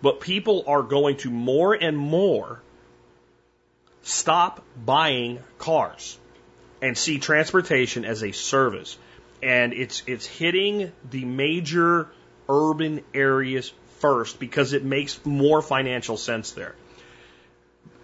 [0.00, 2.62] But people are going to more and more
[4.00, 6.18] stop buying cars
[6.80, 8.96] and see transportation as a service.
[9.44, 12.08] And it's, it's hitting the major
[12.48, 16.74] urban areas first because it makes more financial sense there.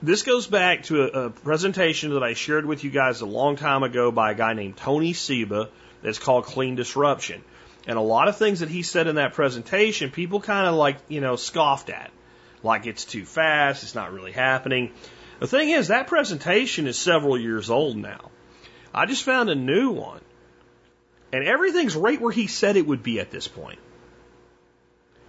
[0.02, 3.56] This goes back to a, a presentation that I shared with you guys a long
[3.56, 5.70] time ago by a guy named Tony Seba
[6.02, 7.42] that's called Clean Disruption.
[7.86, 10.98] And a lot of things that he said in that presentation, people kind of like,
[11.08, 12.10] you know, scoffed at.
[12.62, 14.92] Like it's too fast, it's not really happening.
[15.38, 18.30] The thing is, that presentation is several years old now.
[18.92, 20.20] I just found a new one.
[21.32, 23.78] And everything's right where he said it would be at this point.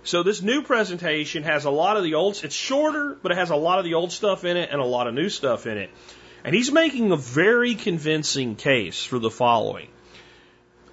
[0.03, 3.51] So this new presentation has a lot of the old, it's shorter, but it has
[3.51, 5.77] a lot of the old stuff in it and a lot of new stuff in
[5.77, 5.91] it.
[6.43, 9.89] And he's making a very convincing case for the following.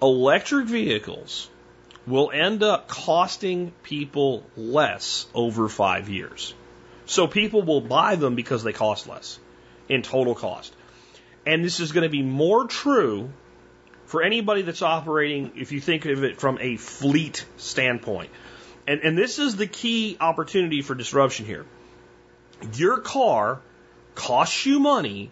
[0.02, 1.48] Electric vehicles
[2.06, 6.54] will end up costing people less over five years.
[7.06, 9.38] So people will buy them because they cost less
[9.88, 10.74] in total cost.
[11.46, 13.30] And this is going to be more true
[14.08, 18.30] for anybody that's operating, if you think of it from a fleet standpoint.
[18.86, 21.66] And, and this is the key opportunity for disruption here.
[22.72, 23.60] Your car
[24.14, 25.30] costs you money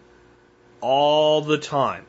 [0.79, 2.05] all the time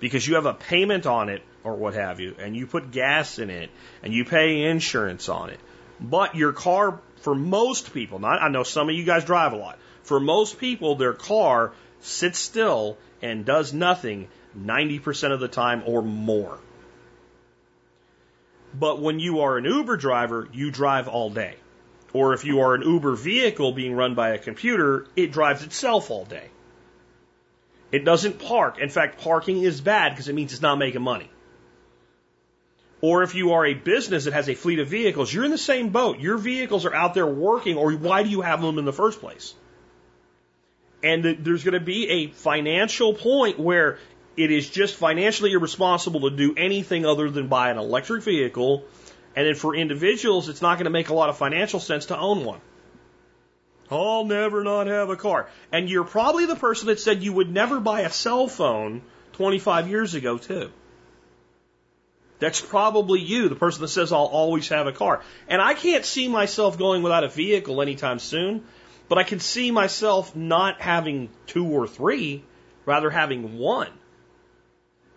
[0.00, 3.38] because you have a payment on it or what have you, and you put gas
[3.38, 3.68] in it
[4.02, 5.60] and you pay insurance on it.
[6.00, 9.56] But your car, for most people, not I know some of you guys drive a
[9.56, 9.78] lot.
[10.04, 16.02] For most people, their car sits still and does nothing 90% of the time or
[16.02, 16.58] more.
[18.74, 21.56] But when you are an Uber driver, you drive all day.
[22.12, 26.10] Or if you are an Uber vehicle being run by a computer, it drives itself
[26.10, 26.48] all day.
[27.90, 28.78] It doesn't park.
[28.78, 31.30] In fact, parking is bad because it means it's not making money.
[33.02, 35.58] Or if you are a business that has a fleet of vehicles, you're in the
[35.58, 36.20] same boat.
[36.20, 39.20] Your vehicles are out there working, or why do you have them in the first
[39.20, 39.54] place?
[41.02, 43.98] And there's going to be a financial point where
[44.36, 48.84] it is just financially irresponsible to do anything other than buy an electric vehicle.
[49.36, 52.18] And then for individuals, it's not going to make a lot of financial sense to
[52.18, 52.60] own one.
[53.90, 55.48] I'll never not have a car.
[55.70, 59.02] And you're probably the person that said you would never buy a cell phone
[59.34, 60.70] 25 years ago, too.
[62.38, 65.22] That's probably you, the person that says I'll always have a car.
[65.46, 68.64] And I can't see myself going without a vehicle anytime soon,
[69.08, 72.42] but I can see myself not having two or three,
[72.86, 73.90] rather having one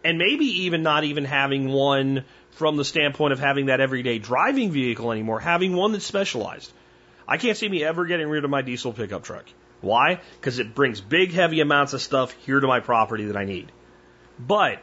[0.05, 4.71] and maybe even not even having one from the standpoint of having that everyday driving
[4.71, 6.71] vehicle anymore, having one that's specialized.
[7.27, 9.45] I can't see me ever getting rid of my diesel pickup truck.
[9.81, 10.21] Why?
[10.39, 13.71] Because it brings big, heavy amounts of stuff here to my property that I need.
[14.39, 14.79] But,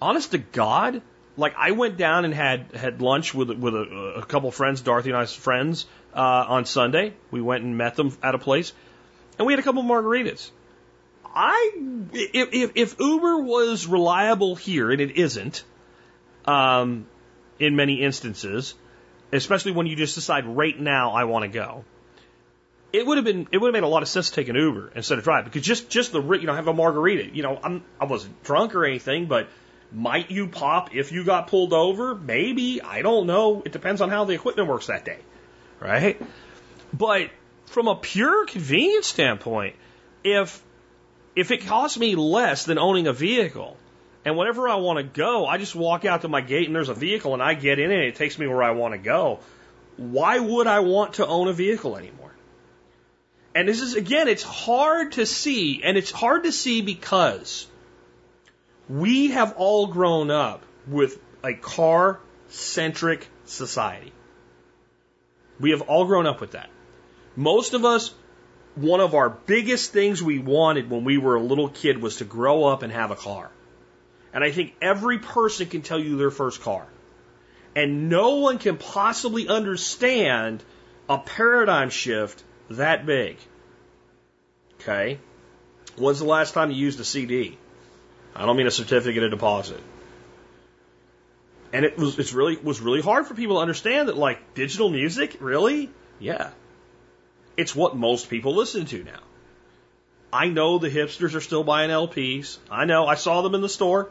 [0.00, 1.02] honest to God,
[1.36, 5.10] like I went down and had had lunch with with a, a couple friends, Dorothy
[5.10, 7.14] and I's friends, uh, on Sunday.
[7.32, 8.72] We went and met them at a place,
[9.36, 10.50] and we had a couple margaritas.
[11.34, 11.72] I
[12.12, 15.64] if, if, Uber was reliable here, and it isn't,
[16.44, 17.06] um,
[17.58, 18.74] in many instances,
[19.32, 21.84] especially when you just decide right now I want to go,
[22.92, 24.54] it would have been it would have made a lot of sense to take an
[24.54, 27.34] Uber instead of drive because just just the you know have a margarita.
[27.34, 29.48] You know I'm I wasn't drunk or anything, but
[29.90, 32.14] might you pop if you got pulled over?
[32.14, 33.62] Maybe I don't know.
[33.64, 35.18] It depends on how the equipment works that day,
[35.80, 36.20] right?
[36.92, 37.30] But
[37.66, 39.74] from a pure convenience standpoint,
[40.22, 40.62] if
[41.36, 43.76] if it costs me less than owning a vehicle,
[44.24, 46.88] and whenever I want to go, I just walk out to my gate and there's
[46.88, 48.98] a vehicle and I get in it and it takes me where I want to
[48.98, 49.40] go.
[49.96, 52.32] Why would I want to own a vehicle anymore?
[53.54, 57.68] And this is, again, it's hard to see, and it's hard to see because
[58.88, 64.12] we have all grown up with a car centric society.
[65.60, 66.68] We have all grown up with that.
[67.36, 68.12] Most of us
[68.74, 72.24] one of our biggest things we wanted when we were a little kid was to
[72.24, 73.50] grow up and have a car.
[74.32, 76.86] And I think every person can tell you their first car.
[77.76, 80.62] And no one can possibly understand
[81.08, 83.36] a paradigm shift that big.
[84.80, 85.18] Okay?
[85.96, 87.56] When's the last time you used a CD?
[88.34, 89.80] I don't mean a certificate of deposit.
[91.72, 94.88] And it was it's really was really hard for people to understand that like digital
[94.88, 95.90] music, really?
[96.18, 96.50] Yeah.
[97.56, 99.20] It's what most people listen to now.
[100.32, 102.58] I know the hipsters are still buying LPs.
[102.70, 103.06] I know.
[103.06, 104.10] I saw them in the store.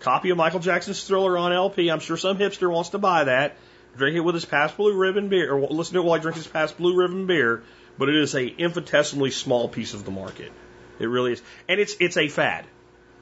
[0.00, 1.90] Copy of Michael Jackson's Thriller on LP.
[1.90, 3.56] I'm sure some hipster wants to buy that,
[3.96, 6.38] drink it with his Pabst Blue Ribbon beer, or listen to it while he drinks
[6.38, 7.62] his Pabst Blue Ribbon beer.
[7.98, 10.50] But it is a infinitesimally small piece of the market.
[10.98, 12.64] It really is, and it's it's a fad.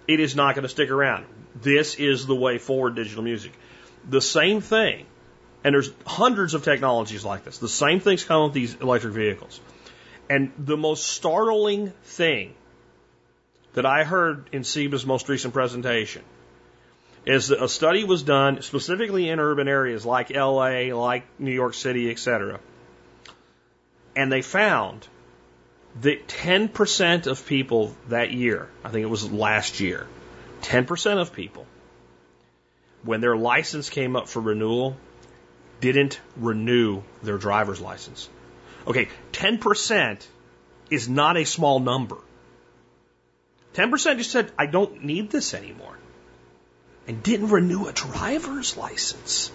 [0.06, 1.26] It is not going to stick around.
[1.60, 3.52] This is the way forward digital music.
[4.08, 5.06] The same thing,
[5.64, 7.58] and there's hundreds of technologies like this.
[7.58, 9.60] The same things come with these electric vehicles.
[10.30, 12.54] And the most startling thing
[13.74, 16.22] that I heard in Seba's most recent presentation
[17.24, 21.74] is that a study was done specifically in urban areas like LA, like New York
[21.74, 22.60] City, etc.
[24.16, 25.06] And they found
[26.00, 30.06] that 10% of people that year, I think it was last year,
[30.62, 31.66] 10% of people,
[33.02, 34.96] when their license came up for renewal,
[35.80, 38.28] didn't renew their driver's license.
[38.86, 40.26] Okay, 10%
[40.90, 42.16] is not a small number.
[43.74, 45.96] 10% just said, I don't need this anymore.
[47.06, 49.52] And didn't renew a driver's license.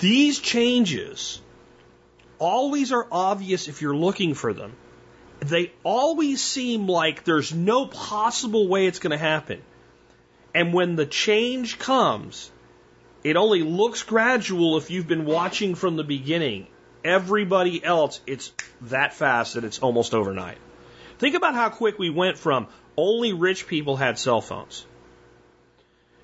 [0.00, 1.40] These changes
[2.38, 4.72] always are obvious if you're looking for them.
[5.40, 9.62] They always seem like there's no possible way it's going to happen.
[10.54, 12.50] And when the change comes,
[13.28, 16.66] it only looks gradual if you've been watching from the beginning.
[17.04, 20.58] Everybody else, it's that fast that it's almost overnight.
[21.18, 24.86] Think about how quick we went from only rich people had cell phones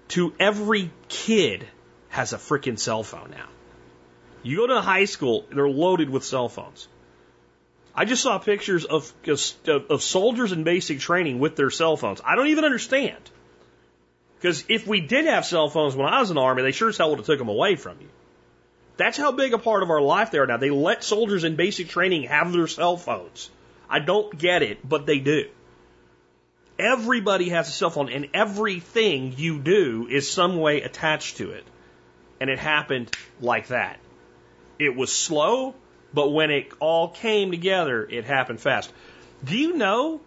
[0.08, 1.66] to every kid
[2.08, 3.48] has a freaking cell phone now.
[4.42, 6.88] You go to high school, they're loaded with cell phones.
[7.94, 12.20] I just saw pictures of, of, of soldiers in basic training with their cell phones.
[12.24, 13.30] I don't even understand.
[14.36, 16.88] Because if we did have cell phones when I was in the army, they sure
[16.88, 18.08] as hell would have took them away from you.
[18.96, 20.56] That's how big a part of our life they are now.
[20.56, 23.50] They let soldiers in basic training have their cell phones.
[23.88, 25.48] I don't get it, but they do.
[26.78, 31.64] Everybody has a cell phone, and everything you do is some way attached to it.
[32.40, 33.98] And it happened like that.
[34.78, 35.74] It was slow,
[36.12, 38.92] but when it all came together, it happened fast.
[39.44, 40.20] Do you know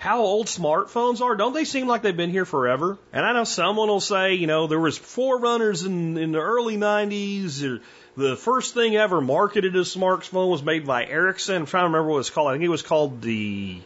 [0.00, 1.36] how old smartphones are?
[1.36, 2.96] Don't they seem like they've been here forever?
[3.12, 6.78] And I know someone will say, you know, there was forerunners in, in the early
[6.78, 7.62] 90s.
[7.62, 7.82] Or
[8.16, 11.56] the first thing ever marketed as smartphone was made by Ericsson.
[11.56, 12.48] I'm trying to remember what it was called.
[12.48, 13.82] I think it was called the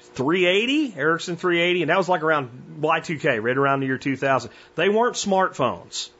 [0.00, 2.50] 380, Ericsson 380, and that was like around
[2.82, 4.50] Y2K, right around the year 2000.
[4.74, 6.10] They weren't smartphones.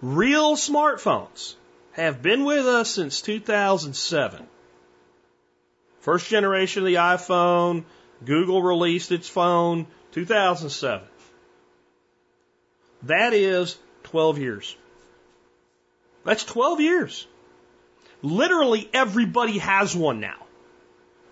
[0.00, 1.56] Real smartphones
[1.92, 4.46] have been with us since 2007.
[6.00, 7.84] First generation of the iPhone,
[8.24, 11.06] Google released its phone 2007.
[13.04, 14.76] That is 12 years.
[16.24, 17.26] That's 12 years.
[18.22, 20.46] Literally everybody has one now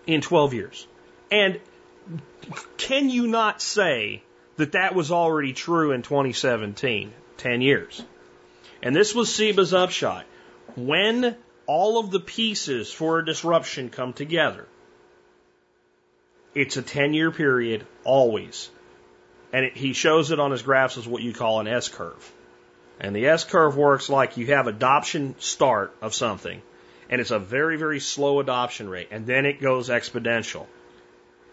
[0.05, 0.87] in 12 years.
[1.31, 1.59] And
[2.77, 4.21] can you not say
[4.57, 8.03] that that was already true in 2017, 10 years?
[8.83, 10.25] And this was Seba's upshot.
[10.75, 14.67] When all of the pieces for a disruption come together,
[16.55, 18.69] it's a 10 year period, always.
[19.51, 22.31] And it, he shows it on his graphs as what you call an S curve.
[22.99, 26.61] And the S curve works like you have adoption start of something,
[27.09, 30.67] and it's a very, very slow adoption rate, and then it goes exponential.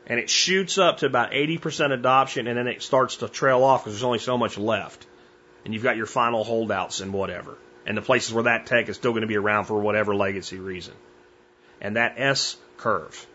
[0.07, 3.85] And it shoots up to about 80% adoption, and then it starts to trail off
[3.85, 5.07] because there's only so much left.
[5.65, 7.57] And you've got your final holdouts and whatever.
[7.87, 10.59] And the places where that tech is still going to be around for whatever legacy
[10.59, 10.95] reason.
[11.81, 13.27] And that S curve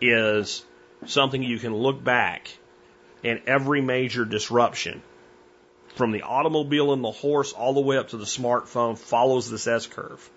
[0.00, 0.64] is
[1.06, 2.50] something you can look back
[3.22, 5.02] in every major disruption
[5.94, 9.66] from the automobile and the horse all the way up to the smartphone follows this
[9.66, 10.30] S curve.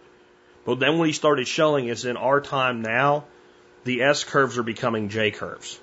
[0.66, 3.26] But then when he started showing us in our time now,
[3.84, 5.80] the S curves are becoming J curves.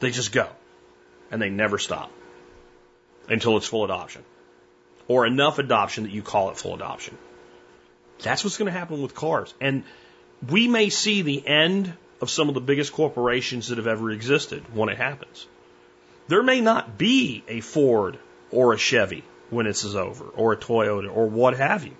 [0.00, 0.48] They just go
[1.30, 2.10] and they never stop
[3.28, 4.24] until it's full adoption
[5.08, 7.16] or enough adoption that you call it full adoption.
[8.22, 9.54] That's what's going to happen with cars.
[9.60, 9.84] And
[10.48, 14.64] we may see the end of some of the biggest corporations that have ever existed
[14.74, 15.46] when it happens.
[16.28, 18.18] There may not be a Ford
[18.50, 21.96] or a Chevy when this is over, or a Toyota, or what have you.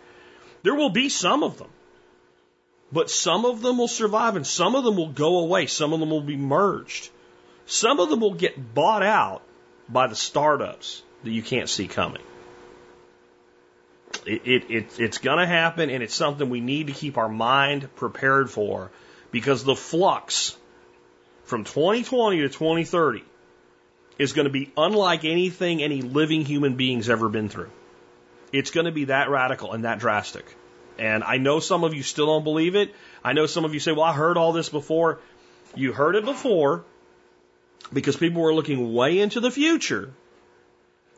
[0.62, 1.68] There will be some of them.
[2.90, 5.66] But some of them will survive and some of them will go away.
[5.66, 7.10] Some of them will be merged.
[7.66, 9.42] Some of them will get bought out
[9.88, 12.22] by the startups that you can't see coming.
[14.24, 17.28] It, it, it it's going to happen, and it's something we need to keep our
[17.28, 18.90] mind prepared for
[19.30, 20.56] because the flux
[21.44, 23.24] from 2020 to 2030
[24.18, 27.70] is going to be unlike anything any living human being's ever been through.
[28.52, 30.44] It's going to be that radical and that drastic.
[30.98, 32.94] And I know some of you still don't believe it.
[33.22, 35.20] I know some of you say, well, I heard all this before.
[35.74, 36.84] You heard it before
[37.92, 40.12] because people were looking way into the future.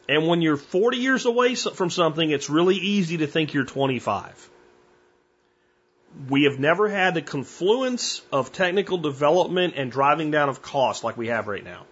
[0.09, 4.51] And when you're 40 years away from something, it's really easy to think you're 25.
[6.29, 11.17] We have never had the confluence of technical development and driving down of cost like
[11.17, 11.87] we have right now.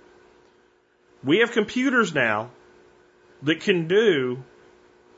[1.22, 2.50] We have computers now
[3.42, 4.42] that can do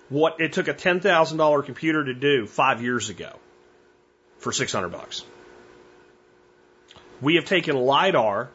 [0.08, 3.32] what it took a $10,000 computer to do five years ago
[4.38, 5.24] for 600 bucks.
[7.20, 8.50] We have taken LiDAR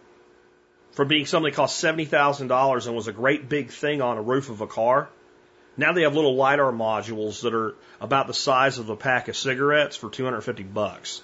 [0.94, 4.50] from being something that cost $70,000 and was a great big thing on a roof
[4.50, 5.10] of a car.
[5.76, 9.36] Now they have little LiDAR modules that are about the size of a pack of
[9.36, 11.22] cigarettes for 250 bucks.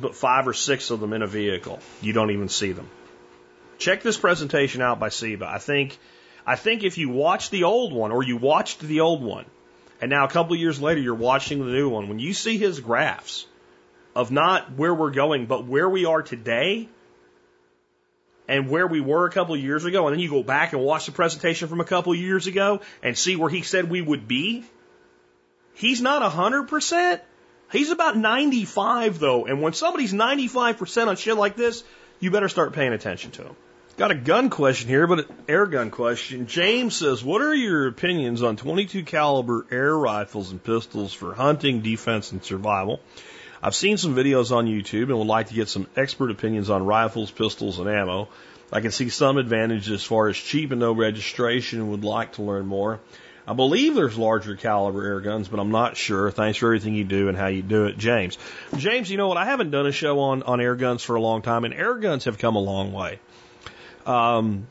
[0.00, 1.80] Put five or six of them in a vehicle.
[2.00, 2.88] You don't even see them.
[3.78, 5.46] Check this presentation out by Seba.
[5.46, 5.98] I think
[6.46, 9.46] I think if you watch the old one or you watched the old one,
[10.00, 12.56] and now a couple of years later you're watching the new one, when you see
[12.56, 13.46] his graphs
[14.14, 16.88] of not where we're going, but where we are today
[18.48, 20.82] and where we were a couple of years ago, and then you go back and
[20.82, 24.00] watch the presentation from a couple of years ago and see where he said we
[24.00, 24.64] would be,
[25.74, 27.22] he's not a hundred percent.
[27.72, 31.82] He's about 95 though, and when somebody's 95% on shit like this,
[32.20, 33.56] you better start paying attention to him.
[33.96, 36.46] Got a gun question here, but an air gun question.
[36.46, 41.80] James says, "What are your opinions on 22 caliber air rifles and pistols for hunting,
[41.80, 43.00] defense, and survival?"
[43.62, 46.84] I've seen some videos on YouTube and would like to get some expert opinions on
[46.84, 48.28] rifles, pistols, and ammo.
[48.72, 52.32] I can see some advantages as far as cheap and no registration and would like
[52.32, 53.00] to learn more.
[53.48, 56.32] I believe there's larger caliber air guns, but I'm not sure.
[56.32, 58.38] Thanks for everything you do and how you do it, James.
[58.76, 59.36] James, you know what?
[59.36, 61.94] I haven't done a show on, on air guns for a long time, and air
[61.94, 63.20] guns have come a long way.
[64.04, 64.66] Um,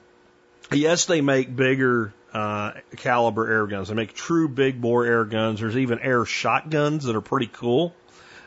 [0.73, 3.87] yes, they make bigger uh, caliber air guns.
[3.87, 5.61] They make true big bore air guns.
[5.61, 7.95] There's even air shotguns that are pretty cool.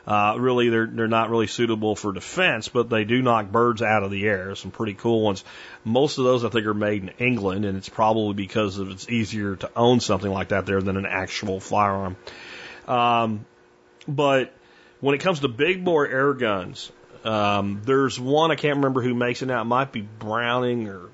[0.09, 4.03] Uh, really, they're they're not really suitable for defense, but they do knock birds out
[4.03, 4.55] of the air.
[4.55, 5.45] Some pretty cool ones.
[5.85, 9.07] Most of those I think are made in England, and it's probably because of it's
[9.11, 12.17] easier to own something like that there than an actual firearm.
[12.87, 13.45] Um,
[14.09, 14.55] but
[15.01, 16.91] when it comes to big bore air guns,
[17.25, 19.61] um, there's one I can't remember who makes it now.
[19.61, 21.11] It might be Browning or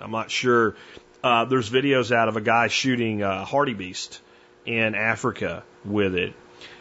[0.00, 0.74] I'm not sure.
[1.22, 4.20] Uh, there's videos out of a guy shooting a hartebeest
[4.64, 6.32] in Africa with it.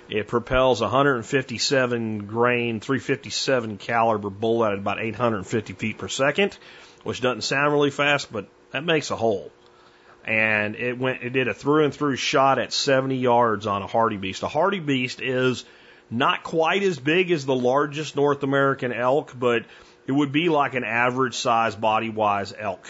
[0.09, 6.57] It propels 157 grain, 357 caliber bullet at about 850 feet per second,
[7.03, 9.51] which doesn't sound really fast, but that makes a hole.
[10.23, 13.87] And it went, it did a through and through shot at 70 yards on a
[13.87, 14.43] hartebeest.
[14.43, 15.65] A hartebeest is
[16.09, 19.63] not quite as big as the largest North American elk, but
[20.05, 22.85] it would be like an average size body wise elk.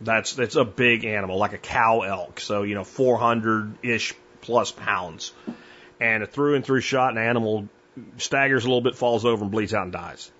[0.00, 2.40] That's that's a big animal, like a cow elk.
[2.40, 5.32] So you know, 400 ish plus pounds,
[6.00, 7.68] and a through and through shot, an animal
[8.18, 10.30] staggers a little bit, falls over, and bleeds out and dies.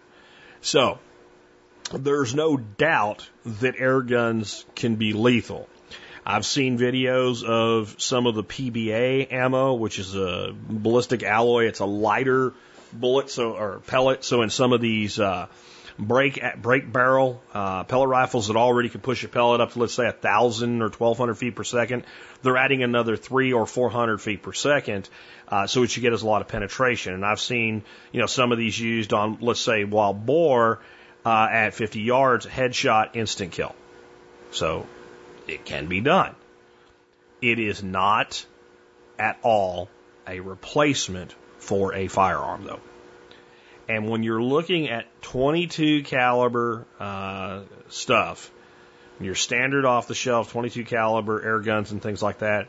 [0.60, 0.98] So
[1.92, 5.68] there's no doubt that air guns can be lethal.
[6.24, 11.66] I've seen videos of some of the PBA ammo, which is a ballistic alloy.
[11.66, 12.52] It's a lighter
[12.92, 14.24] bullet, so or pellet.
[14.24, 15.46] So in some of these uh,
[15.98, 19.78] break at break barrel uh, pellet rifles that already can push a pellet up to
[19.78, 22.04] let's say a thousand or twelve hundred feet per second,
[22.42, 25.08] they're adding another three or four hundred feet per second.
[25.48, 27.14] Uh, so what you get is a lot of penetration.
[27.14, 27.82] And I've seen
[28.12, 30.80] you know some of these used on let's say wild boar
[31.26, 33.74] uh, at 50 yards, headshot, instant kill.
[34.52, 34.86] So
[35.48, 36.36] it can be done.
[37.42, 38.46] It is not
[39.18, 39.90] at all
[40.26, 42.80] a replacement for a firearm, though.
[43.88, 48.50] And when you're looking at 22 caliber uh, stuff,
[49.20, 52.68] your standard off the shelf 22 caliber air guns and things like that,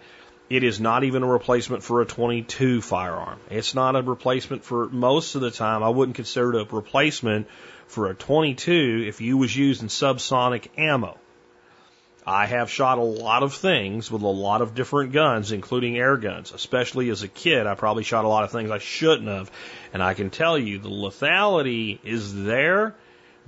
[0.49, 3.39] it is not even a replacement for a 22 firearm.
[3.49, 5.83] It's not a replacement for most of the time.
[5.83, 7.47] I wouldn't consider it a replacement
[7.87, 11.17] for a 22 if you was using subsonic ammo.
[12.27, 16.17] I have shot a lot of things with a lot of different guns, including air
[16.17, 16.51] guns.
[16.51, 19.49] Especially as a kid, I probably shot a lot of things I shouldn't have.
[19.93, 22.95] And I can tell you the lethality is there,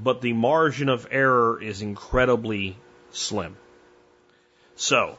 [0.02, 2.78] but the margin of error is incredibly
[3.12, 3.58] slim.
[4.78, 5.18] So,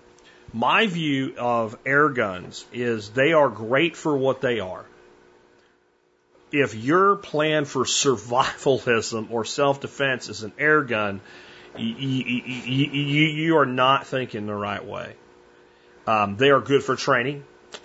[0.55, 4.87] my view of air guns is they are great for what they are.
[6.51, 11.21] If your plan for survivalism or self defense is an air gun,
[11.77, 15.15] you, you, you, you are not thinking the right way.
[16.07, 17.45] Um, they are good for training.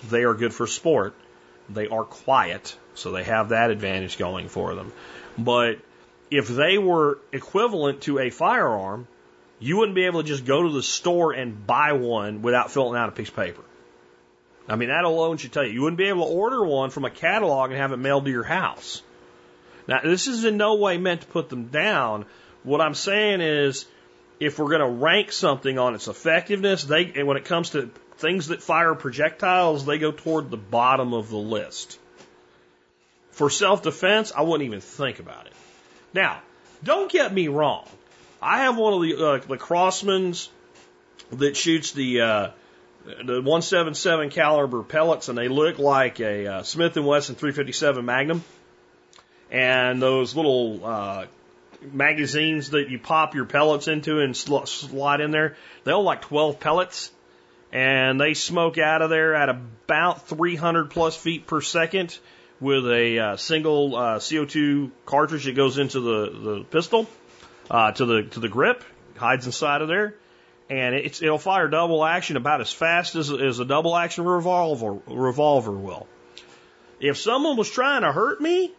[0.10, 1.16] They are good for sport.
[1.70, 4.92] They are quiet, so they have that advantage going for them.
[5.38, 5.80] But
[6.32, 9.08] if they were equivalent to a firearm,
[9.60, 12.98] you wouldn't be able to just go to the store and buy one without filling
[12.98, 13.64] out a piece of paper.
[14.68, 15.72] I mean, that alone should tell you.
[15.72, 18.32] You wouldn't be able to order one from a catalog and have it mailed to
[18.32, 19.02] your house.
[19.88, 22.26] Now, this is in no way meant to put them down.
[22.66, 23.86] What I'm saying is,
[24.39, 28.47] if we're going to rank something on its effectiveness, they, when it comes to things
[28.47, 31.99] that fire projectiles, they go toward the bottom of the list.
[33.32, 35.53] For self defense, I wouldn't even think about it.
[36.13, 36.41] Now,
[36.84, 37.88] don't get me wrong.
[38.41, 40.49] I have one of the uh, the Crosmans
[41.32, 42.47] that shoots the uh,
[43.05, 48.43] the 177 caliber pellets, and they look like a uh, Smith and Wesson 357 Magnum.
[49.51, 51.26] And those little uh,
[51.82, 56.21] magazines that you pop your pellets into and sl- slide in there, they hold like
[56.21, 57.11] 12 pellets,
[57.71, 62.17] and they smoke out of there at about 300 plus feet per second
[62.59, 67.07] with a uh, single uh, CO2 cartridge that goes into the, the pistol
[67.69, 68.84] uh, to the to the grip,
[69.17, 70.15] hides inside of there,
[70.69, 74.97] and it's, it'll fire double action about as fast as, as a double action revolver
[75.07, 76.07] revolver will.
[76.99, 78.73] If someone was trying to hurt me,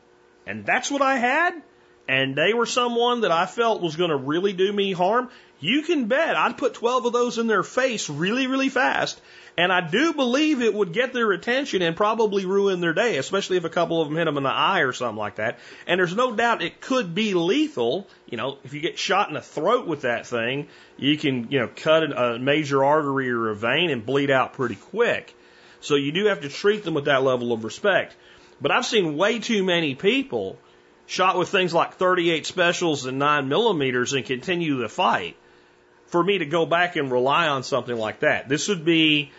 [0.47, 1.63] and that's what I had,
[2.09, 5.83] and they were someone that I felt was going to really do me harm, you
[5.83, 9.21] can bet I'd put 12 of those in their face really, really fast.
[9.59, 13.57] And I do believe it would get their attention and probably ruin their day, especially
[13.57, 15.59] if a couple of them hit them in the eye or something like that.
[15.87, 18.07] And there's no doubt it could be lethal.
[18.27, 21.61] You know, if you get shot in the throat with that thing, you can, you
[21.61, 25.35] know, cut a major artery or a vein and bleed out pretty quick.
[25.81, 28.15] So you do have to treat them with that level of respect.
[28.61, 30.59] But I've seen way too many people
[31.07, 35.37] shot with things like 38 specials and 9 millimeters and continue the fight
[36.07, 38.49] for me to go back and rely on something like that.
[38.49, 39.31] This would be,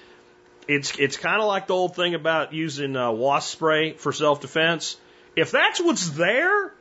[0.68, 4.42] it's, it's kind of like the old thing about using uh, wasp spray for self
[4.42, 4.98] defense.
[5.36, 6.74] If that's what's there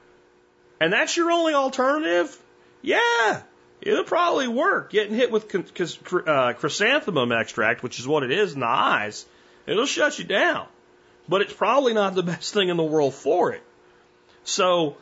[0.80, 2.36] and that's your only alternative,
[2.82, 3.42] yeah,
[3.80, 4.90] it'll probably work.
[4.90, 5.44] Getting hit with
[6.26, 9.26] uh, chrysanthemum extract, which is what it is in the eyes,
[9.66, 10.66] it'll shut you down.
[11.28, 13.62] But it's probably not the best thing in the world for it.
[14.46, 14.96] So,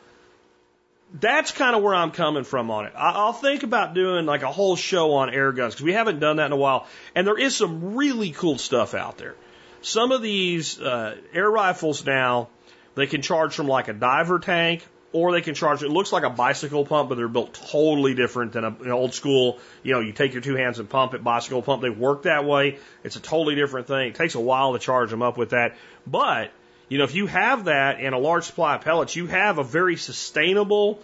[1.13, 2.93] that's kind of where I'm coming from on it.
[2.95, 6.37] I'll think about doing like a whole show on air guns because we haven't done
[6.37, 6.87] that in a while.
[7.13, 9.35] And there is some really cool stuff out there.
[9.81, 12.49] Some of these uh, air rifles now,
[12.95, 16.23] they can charge from like a diver tank or they can charge, it looks like
[16.23, 20.01] a bicycle pump, but they're built totally different than a, an old school, you know,
[20.01, 21.81] you take your two hands and pump it, bicycle pump.
[21.81, 22.79] They work that way.
[23.03, 24.09] It's a totally different thing.
[24.09, 25.77] It takes a while to charge them up with that.
[26.05, 26.51] But
[26.89, 29.63] you know, if you have that and a large supply of pellets, you have a
[29.63, 31.01] very sustainable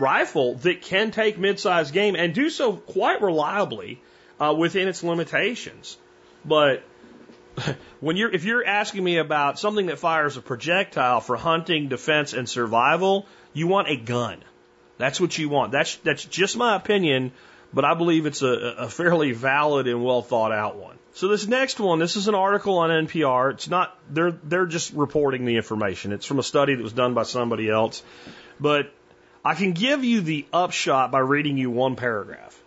[0.00, 4.00] rifle that can take mid-sized game and do so quite reliably
[4.40, 5.96] uh, within its limitations.
[6.44, 6.82] But
[8.00, 12.32] when you're if you're asking me about something that fires a projectile for hunting, defense,
[12.32, 14.42] and survival, you want a gun.
[14.98, 15.72] That's what you want.
[15.72, 17.32] That's that's just my opinion,
[17.72, 20.98] but I believe it's a, a fairly valid and well thought out one.
[21.16, 23.54] So this next one, this is an article on NPR.
[23.54, 26.12] It's not they're they're just reporting the information.
[26.12, 28.02] It's from a study that was done by somebody else.
[28.60, 28.92] But
[29.42, 32.60] I can give you the upshot by reading you one paragraph.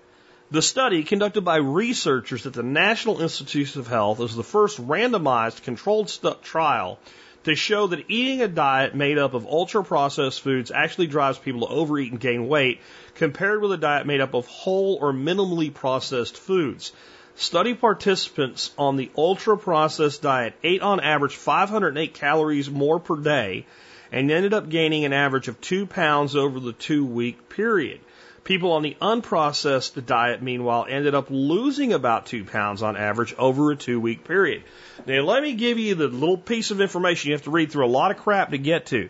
[0.49, 5.61] The study conducted by researchers at the National Institutes of Health is the first randomized
[5.61, 6.97] controlled trial
[7.43, 11.67] to show that eating a diet made up of ultra processed foods actually drives people
[11.67, 12.81] to overeat and gain weight
[13.13, 16.93] compared with a diet made up of whole or minimally processed foods.
[17.39, 23.65] Study participants on the ultra processed diet ate on average 508 calories more per day
[24.11, 28.01] and ended up gaining an average of two pounds over the two week period.
[28.43, 33.71] People on the unprocessed diet, meanwhile, ended up losing about two pounds on average over
[33.71, 34.63] a two week period.
[35.07, 37.85] Now, let me give you the little piece of information you have to read through
[37.85, 39.09] a lot of crap to get to.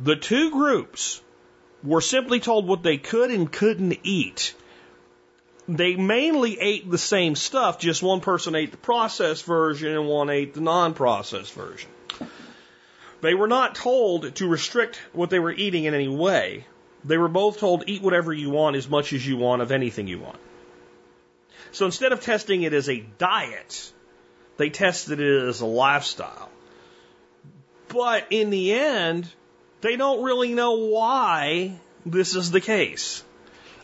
[0.00, 1.22] The two groups
[1.82, 4.54] were simply told what they could and couldn't eat
[5.68, 10.30] they mainly ate the same stuff, just one person ate the processed version and one
[10.30, 11.90] ate the non processed version.
[13.20, 16.66] They were not told to restrict what they were eating in any way.
[17.04, 20.08] They were both told eat whatever you want as much as you want of anything
[20.08, 20.38] you want.
[21.72, 23.92] So instead of testing it as a diet,
[24.56, 26.48] they tested it as a lifestyle.
[27.88, 29.28] But in the end,
[29.80, 33.22] they don't really know why this is the case.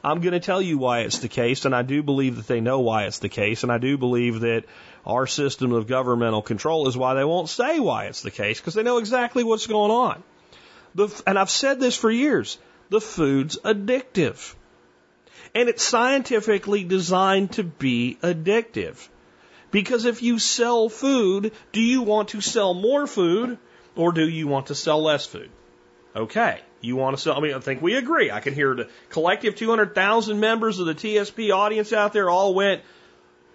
[0.04, 2.60] I'm going to tell you why it's the case, and I do believe that they
[2.60, 4.64] know why it's the case, and I do believe that
[5.06, 8.74] our system of governmental control is why they won't say why it's the case, because
[8.74, 10.22] they know exactly what's going on.
[10.94, 12.58] The, and I've said this for years
[12.90, 14.54] the food's addictive.
[15.54, 19.08] And it's scientifically designed to be addictive.
[19.70, 23.58] Because if you sell food, do you want to sell more food
[23.96, 25.50] or do you want to sell less food?
[26.14, 26.60] Okay.
[26.84, 28.30] You want to sell, I mean, I think we agree.
[28.30, 32.82] I can hear the collective 200,000 members of the TSP audience out there all went,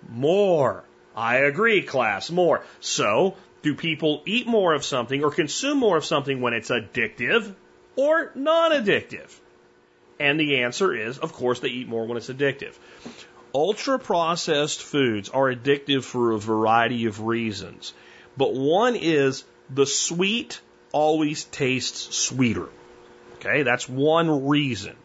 [0.09, 0.83] more.
[1.15, 2.63] I agree, class, more.
[2.79, 7.53] So, do people eat more of something or consume more of something when it's addictive
[7.95, 9.37] or non addictive?
[10.19, 12.75] And the answer is, of course, they eat more when it's addictive.
[13.53, 17.93] Ultra processed foods are addictive for a variety of reasons.
[18.37, 20.61] But one is the sweet
[20.91, 22.69] always tastes sweeter.
[23.39, 24.95] Okay, that's one reason.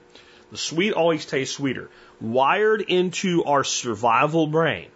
[0.51, 1.89] The sweet always tastes sweeter.
[2.21, 4.89] Wired into our survival brain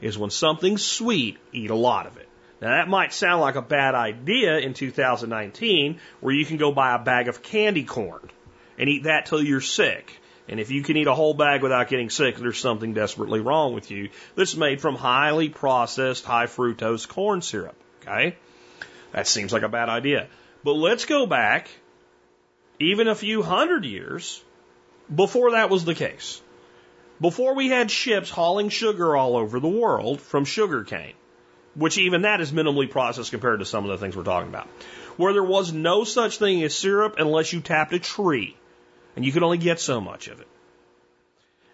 [0.00, 2.28] is when something's sweet, eat a lot of it.
[2.60, 6.94] Now that might sound like a bad idea in 2019 where you can go buy
[6.94, 8.30] a bag of candy corn
[8.78, 10.20] and eat that till you're sick.
[10.48, 13.74] And if you can eat a whole bag without getting sick, there's something desperately wrong
[13.74, 14.10] with you.
[14.34, 17.76] This is made from highly processed high fructose corn syrup.
[18.02, 18.36] Okay?
[19.12, 20.28] That seems like a bad idea.
[20.62, 21.70] But let's go back
[22.80, 24.42] even a few hundred years
[25.14, 26.40] before that was the case.
[27.20, 31.14] Before we had ships hauling sugar all over the world from sugar cane,
[31.74, 34.68] which even that is minimally processed compared to some of the things we're talking about,
[35.16, 38.56] where there was no such thing as syrup unless you tapped a tree,
[39.14, 40.48] and you could only get so much of it.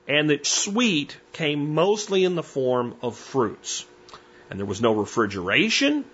[0.06, 3.86] And that sweet came mostly in the form of fruits.
[4.50, 6.04] And there was no refrigeration,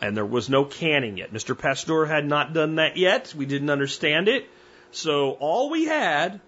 [0.00, 1.32] and there was no canning yet.
[1.32, 1.56] Mr.
[1.58, 3.34] Pasteur had not done that yet.
[3.36, 4.48] We didn't understand it.
[4.90, 6.40] So all we had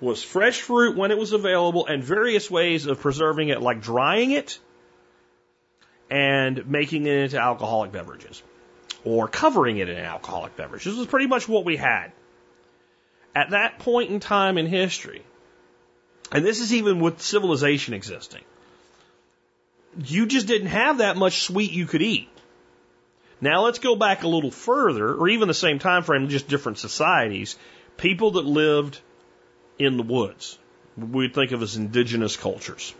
[0.00, 4.30] was fresh fruit when it was available and various ways of preserving it, like drying
[4.30, 4.58] it
[6.10, 8.42] and making it into alcoholic beverages
[9.04, 10.92] or covering it in alcoholic beverages.
[10.92, 12.12] This was pretty much what we had.
[13.34, 15.22] At that point in time in history,
[16.32, 18.42] and this is even with civilization existing,
[20.04, 22.28] you just didn't have that much sweet you could eat.
[23.40, 26.78] Now let's go back a little further, or even the same time frame, just different
[26.78, 27.56] societies.
[27.96, 29.00] People that lived
[29.78, 30.58] in the woods,
[30.96, 32.94] we think of as indigenous cultures.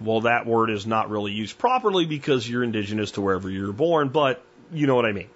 [0.00, 4.08] Well, that word is not really used properly because you're indigenous to wherever you're born,
[4.08, 4.42] but
[4.72, 5.28] you know what I mean.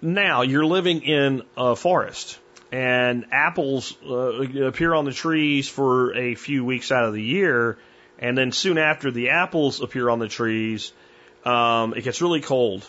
[0.00, 2.38] Now you're living in a forest,
[2.70, 7.78] and apples uh, appear on the trees for a few weeks out of the year,
[8.18, 10.92] and then soon after the apples appear on the trees,
[11.46, 12.84] um, it gets really cold,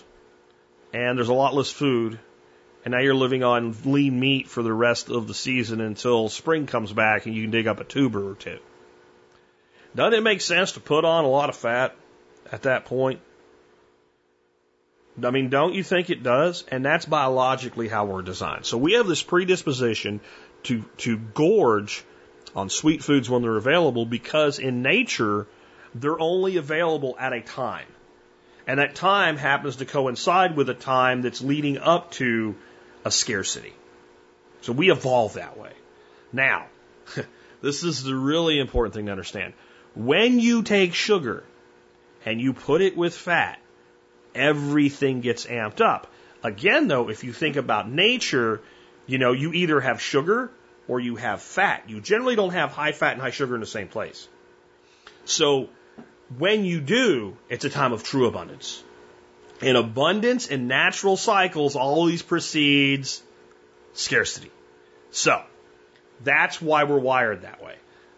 [0.91, 2.19] and there's a lot less food,
[2.83, 6.65] and now you're living on lean meat for the rest of the season until spring
[6.65, 8.57] comes back and you can dig up a tuber or two.
[9.95, 11.95] Doesn't it make sense to put on a lot of fat
[12.51, 13.19] at that point?
[15.23, 16.63] I mean, don't you think it does?
[16.71, 18.65] And that's biologically how we're designed.
[18.65, 20.19] So we have this predisposition
[20.63, 22.03] to, to gorge
[22.55, 25.47] on sweet foods when they're available because in nature,
[25.95, 27.87] they're only available at a time.
[28.67, 32.55] And that time happens to coincide with a time that's leading up to
[33.05, 33.73] a scarcity.
[34.61, 35.71] So we evolve that way.
[36.33, 36.65] Now,
[37.61, 39.53] this is the really important thing to understand.
[39.95, 41.45] When you take sugar
[42.25, 43.59] and you put it with fat,
[44.35, 46.11] everything gets amped up.
[46.43, 48.61] Again, though, if you think about nature,
[49.05, 50.51] you know, you either have sugar
[50.89, 51.83] or you have fat.
[51.87, 54.27] You generally don't have high fat and high sugar in the same place.
[55.25, 55.69] So
[56.37, 58.83] when you do, it's a time of true abundance.
[59.61, 63.21] In abundance and natural cycles always precedes
[63.93, 64.51] scarcity.
[65.11, 65.41] So,
[66.23, 67.75] that's why we're wired that way.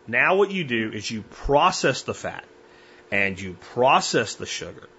[0.08, 2.46] Now what you do is you process the fat
[3.12, 4.90] and you process the sugar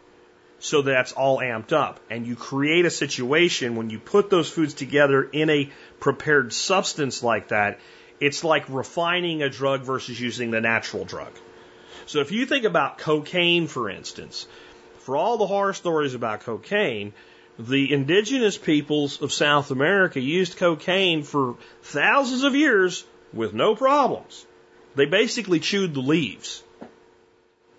[0.60, 2.00] so that's all amped up.
[2.10, 7.22] And you create a situation when you put those foods together in a prepared substance
[7.22, 7.80] like that,
[8.20, 11.32] it's like refining a drug versus using the natural drug.
[12.10, 14.48] So if you think about cocaine, for instance,
[14.98, 17.12] for all the horror stories about cocaine,
[17.56, 24.44] the indigenous peoples of South America used cocaine for thousands of years with no problems.
[24.96, 26.64] They basically chewed the leaves.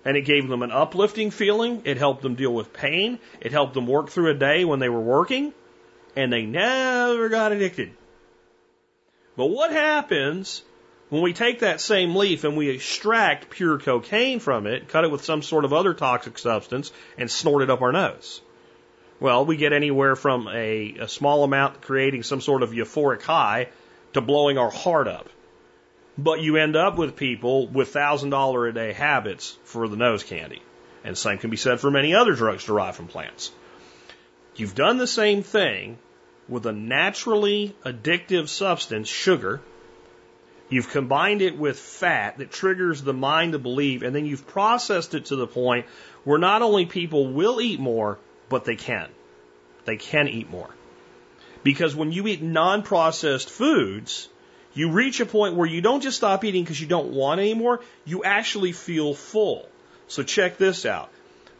[0.05, 1.81] And it gave them an uplifting feeling.
[1.83, 3.19] It helped them deal with pain.
[3.41, 5.53] It helped them work through a day when they were working.
[6.15, 7.91] And they never got addicted.
[9.35, 10.63] But what happens
[11.11, 15.11] when we take that same leaf and we extract pure cocaine from it, cut it
[15.11, 18.39] with some sort of other toxic substance, and snort it up our nose,
[19.19, 23.67] well, we get anywhere from a, a small amount creating some sort of euphoric high
[24.13, 25.27] to blowing our heart up.
[26.17, 30.23] But you end up with people with thousand dollar a day habits for the nose
[30.23, 30.61] candy.
[31.03, 33.51] And same can be said for many other drugs derived from plants.
[34.55, 35.97] You've done the same thing
[36.47, 39.59] with a naturally addictive substance, sugar,
[40.71, 45.13] You've combined it with fat that triggers the mind to believe, and then you've processed
[45.13, 45.85] it to the point
[46.23, 48.17] where not only people will eat more,
[48.47, 49.09] but they can.
[49.83, 50.69] They can eat more.
[51.61, 54.29] Because when you eat non processed foods,
[54.73, 57.53] you reach a point where you don't just stop eating because you don't want any
[57.53, 59.67] more, you actually feel full.
[60.07, 61.09] So check this out.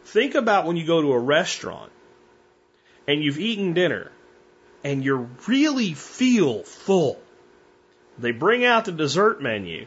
[0.06, 1.92] Think about when you go to a restaurant
[3.06, 4.10] and you've eaten dinner
[4.82, 7.20] and you really feel full.
[8.18, 9.86] They bring out the dessert menu.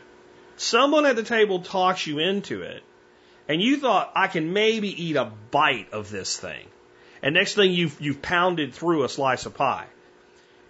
[0.58, 2.84] Someone at the table talks you into it,
[3.48, 6.66] and you thought, I can maybe eat a bite of this thing.
[7.22, 9.88] And next thing you've, you've pounded through a slice of pie.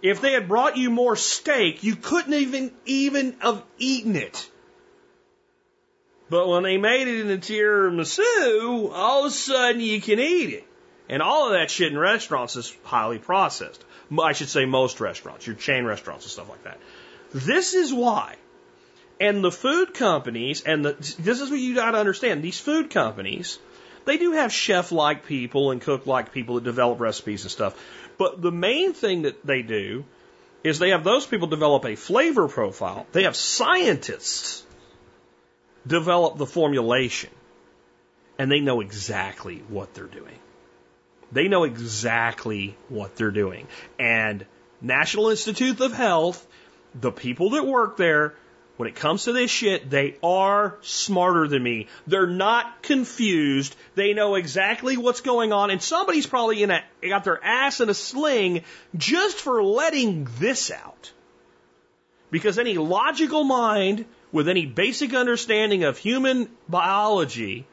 [0.02, 4.50] If they had brought you more steak, you couldn't even, even have eaten it.
[6.28, 10.50] But when they made it in a tiramisu, all of a sudden you can eat
[10.50, 10.64] it.
[11.08, 13.84] And all of that shit in restaurants is highly processed.
[14.20, 16.78] I should say most restaurants, your chain restaurants and stuff like that.
[17.36, 18.36] This is why.
[19.20, 22.42] And the food companies, and the, this is what you got to understand.
[22.42, 23.58] These food companies,
[24.06, 27.78] they do have chef like people and cook like people that develop recipes and stuff.
[28.16, 30.06] But the main thing that they do
[30.64, 33.06] is they have those people develop a flavor profile.
[33.12, 34.64] They have scientists
[35.86, 37.30] develop the formulation.
[38.38, 40.38] And they know exactly what they're doing.
[41.32, 43.66] They know exactly what they're doing.
[43.98, 44.46] And
[44.80, 46.46] National Institute of Health
[47.00, 48.34] the people that work there,
[48.76, 51.88] when it comes to this shit, they are smarter than me.
[52.06, 53.74] They're not confused.
[53.94, 57.88] They know exactly what's going on, and somebody's probably in a, got their ass in
[57.88, 58.64] a sling
[58.96, 61.12] just for letting this out.
[62.30, 67.66] Because any logical mind with any basic understanding of human biology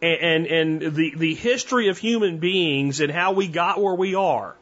[0.00, 4.14] and, and, and the, the history of human beings and how we got where we
[4.14, 4.56] are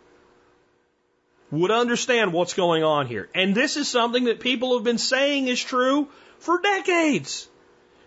[1.50, 3.28] would understand what's going on here.
[3.34, 7.48] And this is something that people have been saying is true for decades.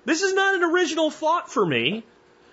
[0.05, 2.03] This is not an original thought for me.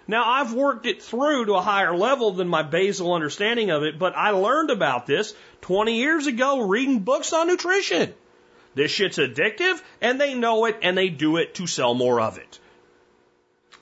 [0.06, 3.98] Now, I've worked it through to a higher level than my basal understanding of it,
[3.98, 8.12] but I learned about this 20 years ago reading books on nutrition.
[8.74, 12.38] This shit's addictive, and they know it, and they do it to sell more of
[12.38, 12.58] it.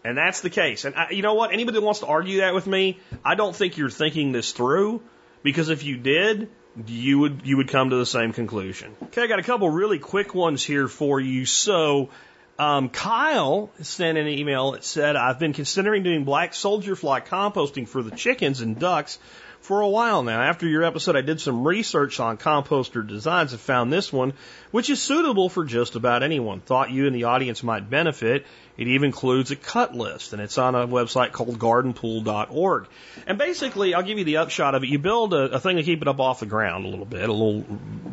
[0.05, 0.85] And that's the case.
[0.85, 1.53] And I, you know what?
[1.53, 5.03] Anybody that wants to argue that with me, I don't think you're thinking this through,
[5.43, 6.51] because if you did,
[6.87, 8.95] you would you would come to the same conclusion.
[9.05, 11.45] Okay, I got a couple really quick ones here for you.
[11.47, 12.11] So,
[12.59, 17.89] um, Kyle sent an email that said, "I've been considering doing black soldier fly composting
[17.89, 19.19] for the chickens and ducks
[19.61, 20.41] for a while now.
[20.41, 24.33] After your episode, I did some research on composter designs and found this one,
[24.71, 26.61] which is suitable for just about anyone.
[26.61, 28.47] Thought you and the audience might benefit.
[28.79, 32.87] It even includes a cut list, and it's on a website called gardenpool.org.
[33.27, 34.89] And basically, I'll give you the upshot of it.
[34.89, 37.29] You build a, a thing to keep it up off the ground a little bit,
[37.29, 37.65] a little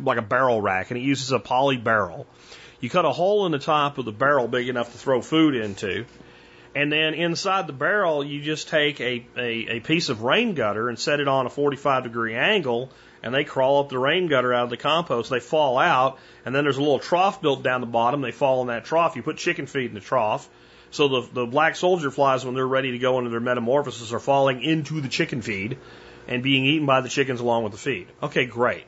[0.02, 2.26] like a barrel rack, and it uses a poly barrel.
[2.80, 5.54] You cut a hole in the top of the barrel big enough to throw food
[5.54, 6.04] into
[6.76, 10.90] and then inside the barrel, you just take a, a, a piece of rain gutter
[10.90, 12.90] and set it on a 45 degree angle,
[13.22, 15.30] and they crawl up the rain gutter out of the compost.
[15.30, 18.20] They fall out, and then there's a little trough built down the bottom.
[18.20, 19.16] They fall in that trough.
[19.16, 20.48] You put chicken feed in the trough.
[20.90, 24.20] So the, the black soldier flies, when they're ready to go into their metamorphosis, are
[24.20, 25.78] falling into the chicken feed
[26.28, 28.08] and being eaten by the chickens along with the feed.
[28.22, 28.84] Okay, great.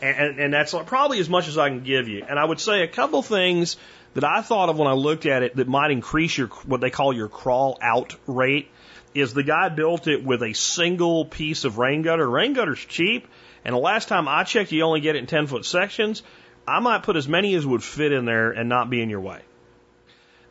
[0.00, 2.24] And, and, and that's probably as much as I can give you.
[2.26, 3.76] And I would say a couple things
[4.14, 6.90] that I thought of when I looked at it that might increase your what they
[6.90, 8.70] call your crawl out rate
[9.14, 12.28] is the guy built it with a single piece of rain gutter.
[12.28, 13.26] Rain gutter's cheap,
[13.64, 16.22] and the last time I checked, you only get it in 10 foot sections.
[16.66, 19.20] I might put as many as would fit in there and not be in your
[19.20, 19.40] way.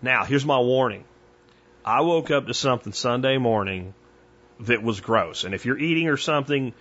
[0.01, 1.03] Now, here's my warning.
[1.83, 3.93] I woke up to something Sunday morning
[4.61, 5.43] that was gross.
[5.43, 6.73] And if you're eating or something,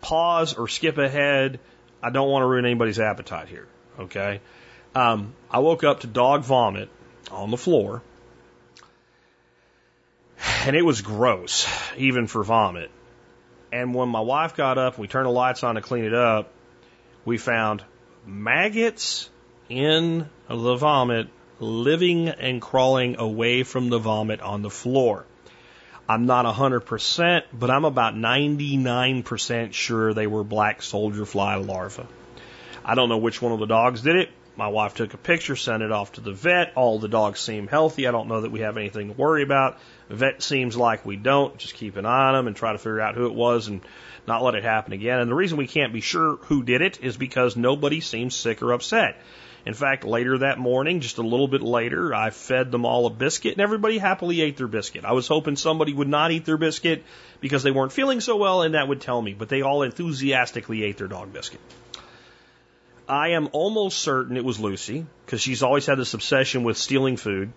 [0.00, 1.60] pause or skip ahead.
[2.02, 3.66] I don't want to ruin anybody's appetite here.
[3.98, 4.40] Okay.
[4.94, 6.88] Um, I woke up to dog vomit
[7.30, 8.02] on the floor,
[10.64, 11.66] and it was gross,
[11.96, 12.90] even for vomit.
[13.72, 16.52] And when my wife got up we turned the lights on to clean it up,
[17.24, 17.84] we found
[18.24, 19.30] maggots
[19.68, 25.24] in the vomit living and crawling away from the vomit on the floor.
[26.08, 32.04] I'm not 100%, but I'm about 99% sure they were black soldier fly larvae.
[32.84, 34.30] I don't know which one of the dogs did it.
[34.56, 36.72] My wife took a picture, sent it off to the vet.
[36.76, 38.06] All the dogs seem healthy.
[38.06, 39.78] I don't know that we have anything to worry about.
[40.08, 41.58] The vet seems like we don't.
[41.58, 43.82] Just keep an eye on them and try to figure out who it was and
[44.26, 45.20] not let it happen again.
[45.20, 48.62] And the reason we can't be sure who did it is because nobody seems sick
[48.62, 49.20] or upset.
[49.66, 53.10] In fact, later that morning, just a little bit later, I fed them all a
[53.10, 55.04] biscuit and everybody happily ate their biscuit.
[55.04, 57.04] I was hoping somebody would not eat their biscuit
[57.40, 60.84] because they weren't feeling so well and that would tell me, but they all enthusiastically
[60.84, 61.60] ate their dog biscuit.
[63.08, 67.16] I am almost certain it was Lucy because she's always had this obsession with stealing
[67.16, 67.52] food.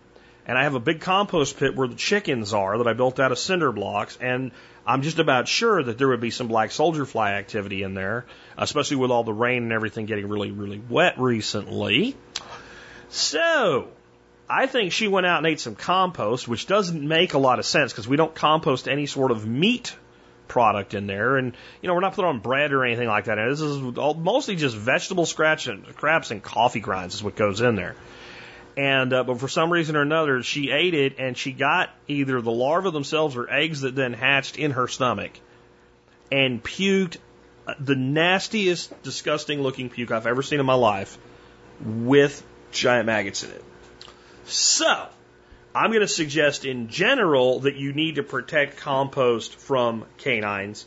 [0.45, 3.31] And I have a big compost pit where the chickens are that I built out
[3.31, 4.17] of cinder blocks.
[4.19, 4.51] And
[4.85, 8.25] I'm just about sure that there would be some black soldier fly activity in there,
[8.57, 12.15] especially with all the rain and everything getting really, really wet recently.
[13.09, 13.89] So,
[14.49, 17.65] I think she went out and ate some compost, which doesn't make a lot of
[17.65, 19.95] sense because we don't compost any sort of meat
[20.49, 21.37] product in there.
[21.37, 23.35] And, you know, we're not on bread or anything like that.
[23.35, 27.75] This is mostly just vegetable scratch and, scraps and coffee grinds is what goes in
[27.75, 27.95] there.
[28.75, 32.41] And, uh, but for some reason or another, she ate it and she got either
[32.41, 35.31] the larvae themselves or eggs that then hatched in her stomach
[36.31, 37.17] and puked
[37.67, 41.17] uh, the nastiest, disgusting looking puke I've ever seen in my life
[41.83, 43.63] with giant maggots in it.
[44.45, 45.07] So,
[45.73, 50.85] I'm going to suggest in general that you need to protect compost from canines,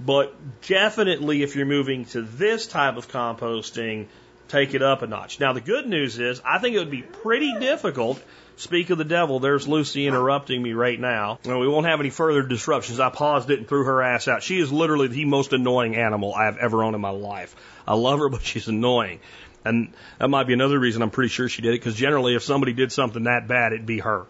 [0.00, 4.06] but definitely if you're moving to this type of composting,
[4.48, 5.38] take it up a notch.
[5.38, 8.22] Now, the good news is I think it would be pretty difficult.
[8.58, 11.38] Speak of the devil, there's Lucy interrupting me right now.
[11.44, 12.98] Well, we won't have any further disruptions.
[12.98, 14.42] I paused it and threw her ass out.
[14.42, 17.54] She is literally the most annoying animal I have ever owned in my life.
[17.86, 19.20] I love her, but she's annoying.
[19.66, 22.42] And that might be another reason I'm pretty sure she did it, because generally, if
[22.42, 24.26] somebody did something that bad, it'd be her.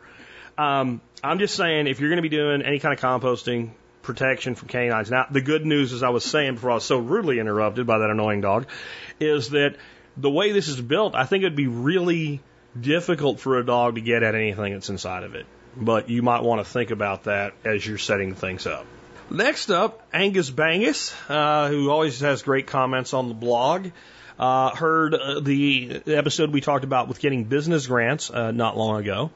[0.59, 3.70] Um, I'm just saying, if you're going to be doing any kind of composting,
[4.07, 5.11] protection from canines.
[5.11, 7.99] Now, the good news, as I was saying before I was so rudely interrupted by
[7.99, 8.66] that annoying dog,
[9.20, 9.76] is that
[10.16, 12.41] the way this is built, I think it'd be really
[12.80, 15.45] difficult for a dog to get at anything that's inside of it.
[15.76, 18.87] But you might want to think about that as you're setting things up.
[19.28, 23.89] Next up, Angus Bangus, uh, who always has great comments on the blog.
[24.39, 29.01] Uh, heard uh, the episode we talked about with getting business grants uh, not long
[29.01, 29.30] ago.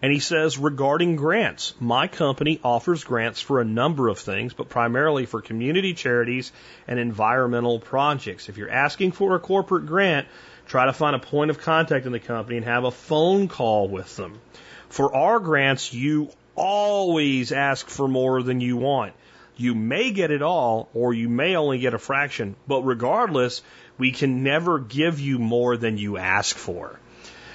[0.00, 4.68] And he says, regarding grants, my company offers grants for a number of things, but
[4.68, 6.52] primarily for community charities
[6.86, 8.48] and environmental projects.
[8.48, 10.28] If you're asking for a corporate grant,
[10.66, 13.88] try to find a point of contact in the company and have a phone call
[13.88, 14.38] with them.
[14.88, 19.14] For our grants, you always ask for more than you want.
[19.56, 23.62] You may get it all, or you may only get a fraction, but regardless,
[23.98, 26.98] we can never give you more than you ask for.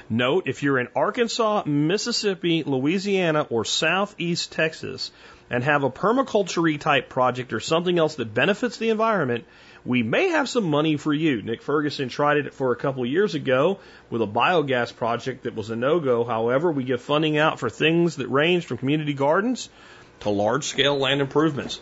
[0.09, 5.11] Note, if you're in Arkansas, Mississippi, Louisiana, or Southeast Texas
[5.51, 9.45] and have a permaculture type project or something else that benefits the environment,
[9.85, 11.41] we may have some money for you.
[11.41, 13.79] Nick Ferguson tried it for a couple of years ago
[14.09, 16.23] with a biogas project that was a no-go.
[16.23, 19.69] However, we give funding out for things that range from community gardens
[20.21, 21.79] to large scale land improvements.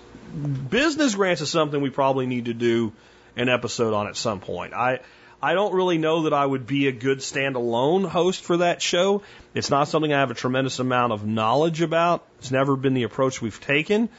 [0.69, 2.91] Business grants is something we probably need to do
[3.37, 4.73] an episode on at some point.
[4.73, 4.99] I
[5.41, 9.21] I don't really know that I would be a good standalone host for that show.
[9.53, 12.25] It's not something I have a tremendous amount of knowledge about.
[12.39, 14.09] It's never been the approach we've taken.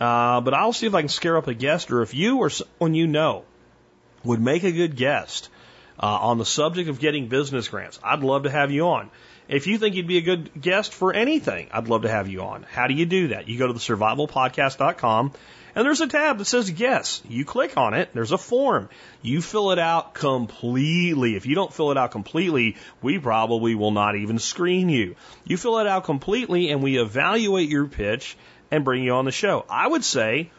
[0.00, 2.50] Uh, but I'll see if I can scare up a guest, or if you or
[2.50, 3.44] someone you know
[4.24, 5.48] would make a good guest
[6.00, 9.10] uh, on the subject of getting business grants, I'd love to have you on.
[9.46, 12.42] If you think you'd be a good guest for anything, I'd love to have you
[12.42, 12.64] on.
[12.64, 13.46] How do you do that?
[13.48, 15.32] You go to the survivalpodcast.com
[15.74, 17.22] and there's a tab that says guess.
[17.28, 18.10] You click on it.
[18.14, 18.88] There's a form.
[19.22, 21.36] You fill it out completely.
[21.36, 25.16] If you don't fill it out completely, we probably will not even screen you.
[25.44, 28.36] You fill it out completely and we evaluate your pitch
[28.70, 29.64] and bring you on the show.
[29.68, 30.50] I would say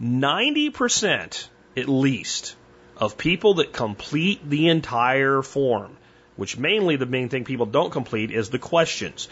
[0.00, 2.56] 90% at least
[2.96, 5.96] of people that complete the entire form,
[6.36, 9.28] which mainly the main thing people don't complete is the questions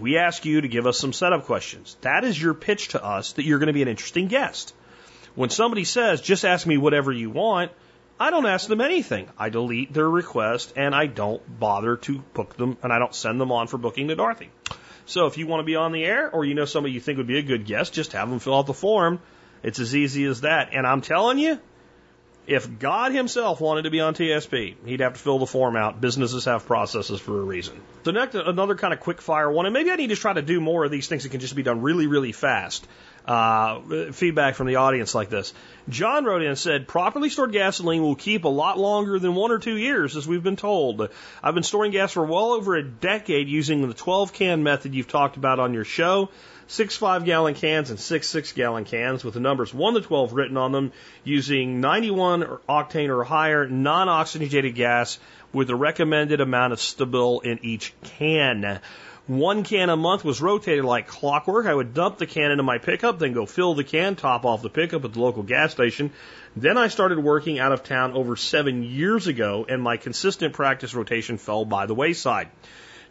[0.00, 1.96] we ask you to give us some setup questions.
[2.02, 4.74] That is your pitch to us that you're going to be an interesting guest.
[5.34, 7.72] When somebody says, just ask me whatever you want,
[8.18, 9.28] I don't ask them anything.
[9.38, 13.40] I delete their request and I don't bother to book them and I don't send
[13.40, 14.50] them on for booking to Dorothy.
[15.06, 17.18] So if you want to be on the air or you know somebody you think
[17.18, 19.20] would be a good guest, just have them fill out the form.
[19.62, 20.70] It's as easy as that.
[20.72, 21.58] And I'm telling you,
[22.50, 26.00] if God Himself wanted to be on TSP, He'd have to fill the form out.
[26.00, 27.80] Businesses have processes for a reason.
[28.04, 30.42] So next, another kind of quick fire one, and maybe I need to try to
[30.42, 32.86] do more of these things that can just be done really, really fast.
[33.24, 35.52] Uh, feedback from the audience like this.
[35.88, 39.52] John wrote in and said, properly stored gasoline will keep a lot longer than one
[39.52, 41.06] or two years, as we've been told.
[41.42, 45.06] I've been storing gas for well over a decade using the 12 can method you've
[45.06, 46.30] talked about on your show
[46.70, 50.32] six five gallon cans and six six gallon cans with the numbers 1 to 12
[50.32, 50.92] written on them
[51.24, 55.18] using 91 octane or higher non oxygenated gas
[55.52, 58.80] with the recommended amount of Sta-Bil in each can.
[59.26, 61.66] One can a month was rotated like clockwork.
[61.66, 64.62] I would dump the can into my pickup, then go fill the can, top off
[64.62, 66.12] the pickup at the local gas station.
[66.54, 70.94] Then I started working out of town over seven years ago, and my consistent practice
[70.94, 72.48] rotation fell by the wayside.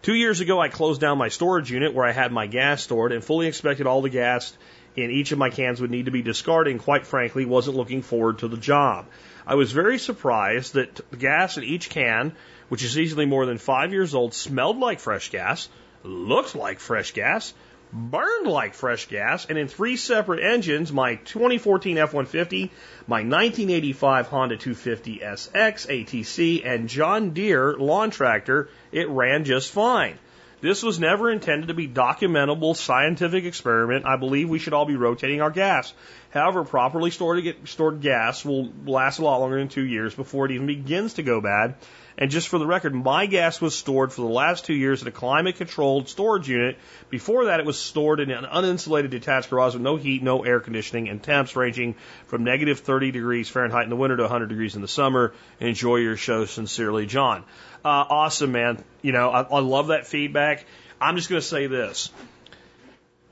[0.02, 3.12] Two years ago, I closed down my storage unit where I had my gas stored
[3.12, 4.58] and fully expected all the gas
[4.96, 8.02] in each of my cans would need to be discarded, and quite frankly, wasn't looking
[8.02, 9.08] forward to the job.
[9.46, 12.32] I was very surprised that the gas in each can,
[12.70, 15.68] which is easily more than five years old, smelled like fresh gas,
[16.04, 17.54] looked like fresh gas,
[17.92, 22.70] burned like fresh gas, and in three separate engines, my 2014 F-150,
[23.08, 30.18] my 1985 Honda 250 SX ATC, and John Deere lawn tractor, it ran just fine.
[30.62, 34.06] This was never intended to be documentable scientific experiment.
[34.06, 35.94] I believe we should all be rotating our gas.
[36.32, 40.52] However, properly stored, stored gas will last a lot longer than two years before it
[40.52, 41.76] even begins to go bad.
[42.20, 45.08] And just for the record, my gas was stored for the last two years in
[45.08, 46.78] a climate controlled storage unit.
[47.10, 50.60] Before that, it was stored in an uninsulated detached garage with no heat, no air
[50.60, 51.96] conditioning, and temps ranging
[52.28, 55.34] from negative 30 degrees Fahrenheit in the winter to 100 degrees in the summer.
[55.62, 56.44] Enjoy your show.
[56.44, 57.46] Sincerely, John.
[57.86, 58.84] Uh, awesome, man.
[59.02, 60.66] You know, I, I love that feedback.
[61.00, 62.12] I'm just going to say this.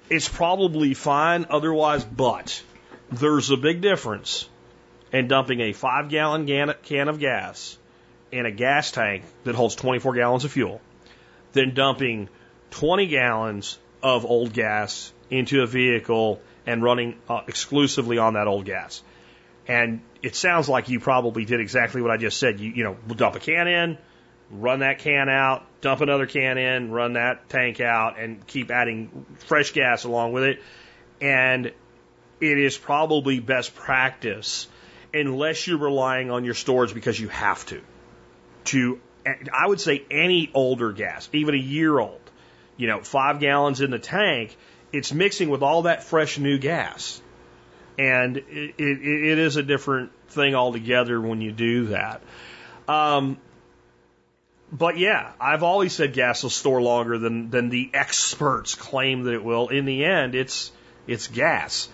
[0.09, 2.63] It's probably fine otherwise, but
[3.11, 4.47] there's a big difference
[5.11, 7.77] in dumping a five gallon can of gas
[8.31, 10.81] in a gas tank that holds 24 gallons of fuel
[11.53, 12.29] than dumping
[12.71, 18.65] 20 gallons of old gas into a vehicle and running uh, exclusively on that old
[18.65, 19.01] gas.
[19.67, 22.59] And it sounds like you probably did exactly what I just said.
[22.59, 23.97] You, you know, dump a can in,
[24.51, 29.25] run that can out, dump another can in, run that tank out, and keep adding
[29.39, 30.61] fresh gas along with it.
[31.19, 31.67] And
[32.39, 34.67] it is probably best practice
[35.13, 37.81] unless you're relying on your storage because you have to
[38.67, 42.21] to, I would say, any older gas, even a year old,
[42.77, 44.55] you know, five gallons in the tank,
[44.93, 47.21] it's mixing with all that fresh new gas.
[47.97, 52.21] And it, it, it is a different thing altogether when you do that.
[52.87, 53.37] Um,
[54.71, 59.33] but yeah, I've always said gas will store longer than, than the experts claim that
[59.33, 59.69] it will.
[59.69, 60.71] In the end, it's,
[61.07, 61.89] it's gas.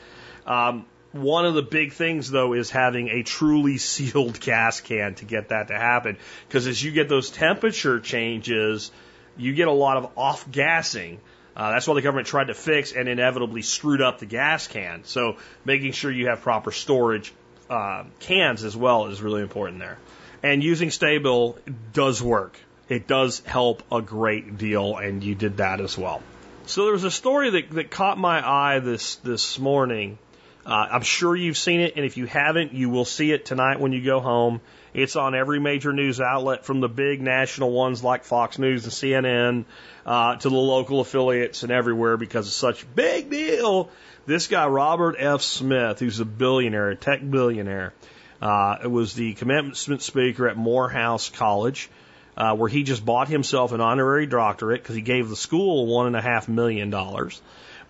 [0.46, 5.26] Um, one of the big things, though, is having a truly sealed gas can to
[5.26, 6.18] get that to happen.
[6.48, 8.92] Because as you get those temperature changes,
[9.38, 11.20] you get a lot of off gassing.
[11.56, 15.04] Uh, that's what the government tried to fix and inevitably screwed up the gas can.
[15.04, 17.32] So making sure you have proper storage
[17.70, 20.00] uh, cans as well is really important there.
[20.42, 21.58] And using Sta-Bil
[21.94, 22.60] does work.
[22.90, 26.22] It does help a great deal, and you did that as well.
[26.66, 30.18] So there was a story that, that caught my eye this this morning
[30.66, 33.80] uh, I'm sure you've seen it, and if you haven't, you will see it tonight
[33.82, 34.62] when you go home.
[34.94, 38.94] It's on every major news outlet, from the big national ones like Fox News and
[38.94, 39.66] CNN
[40.06, 43.90] uh, to the local affiliates and everywhere because it's such a big deal.
[44.26, 45.42] This guy, Robert F.
[45.42, 47.94] Smith, who's a billionaire, a tech billionaire,
[48.42, 51.90] uh, was the commencement speaker at Morehouse College.
[52.36, 56.08] Uh, where he just bought himself an honorary doctorate because he gave the school one
[56.08, 57.40] and a half million dollars.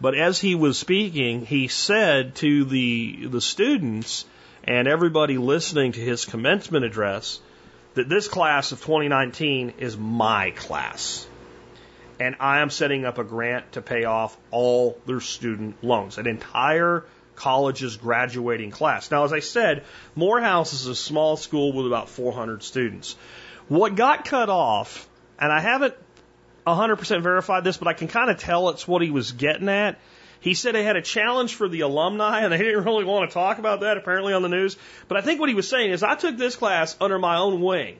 [0.03, 4.25] But as he was speaking, he said to the, the students
[4.65, 7.39] and everybody listening to his commencement address
[7.93, 11.25] that this class of 2019 is my class.
[12.19, 16.27] And I am setting up a grant to pay off all their student loans, an
[16.27, 19.09] entire college's graduating class.
[19.09, 19.85] Now, as I said,
[20.17, 23.15] Morehouse is a small school with about 400 students.
[23.69, 25.07] What got cut off,
[25.39, 25.95] and I haven't
[26.65, 29.99] 100% verified this, but I can kind of tell it's what he was getting at.
[30.39, 33.33] He said they had a challenge for the alumni, and they didn't really want to
[33.33, 34.75] talk about that apparently on the news.
[35.07, 37.61] But I think what he was saying is, I took this class under my own
[37.61, 37.97] wing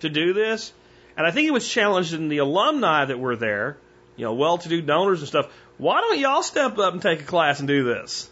[0.00, 0.72] to do this,
[1.16, 3.76] and I think he was challenging the alumni that were there,
[4.16, 5.52] you know, well-to-do donors and stuff.
[5.76, 8.30] Why don't y'all step up and take a class and do this?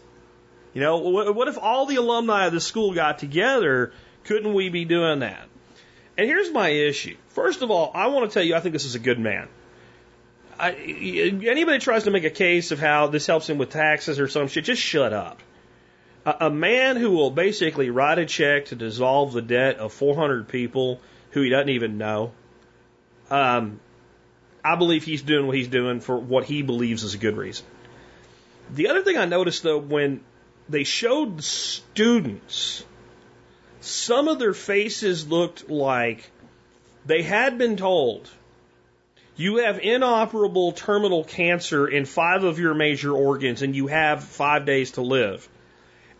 [0.73, 3.93] You know, what if all the alumni of the school got together?
[4.23, 5.47] Couldn't we be doing that?
[6.17, 7.17] And here's my issue.
[7.29, 9.49] First of all, I want to tell you, I think this is a good man.
[10.61, 14.27] I, anybody tries to make a case of how this helps him with taxes or
[14.27, 15.41] some shit, just shut up.
[16.23, 20.47] A, a man who will basically write a check to dissolve the debt of 400
[20.47, 21.01] people
[21.31, 22.33] who he doesn't even know.
[23.31, 23.79] Um,
[24.63, 27.65] I believe he's doing what he's doing for what he believes is a good reason.
[28.69, 30.21] The other thing I noticed though, when
[30.69, 32.85] they showed the students,
[33.79, 36.29] some of their faces looked like
[37.07, 38.29] they had been told
[39.35, 44.65] you have inoperable terminal cancer in five of your major organs and you have five
[44.65, 45.47] days to live.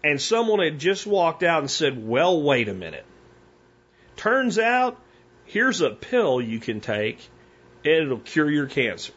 [0.03, 3.05] And someone had just walked out and said, well, wait a minute.
[4.15, 4.99] Turns out,
[5.45, 7.19] here's a pill you can take
[7.83, 9.13] and it'll cure your cancer.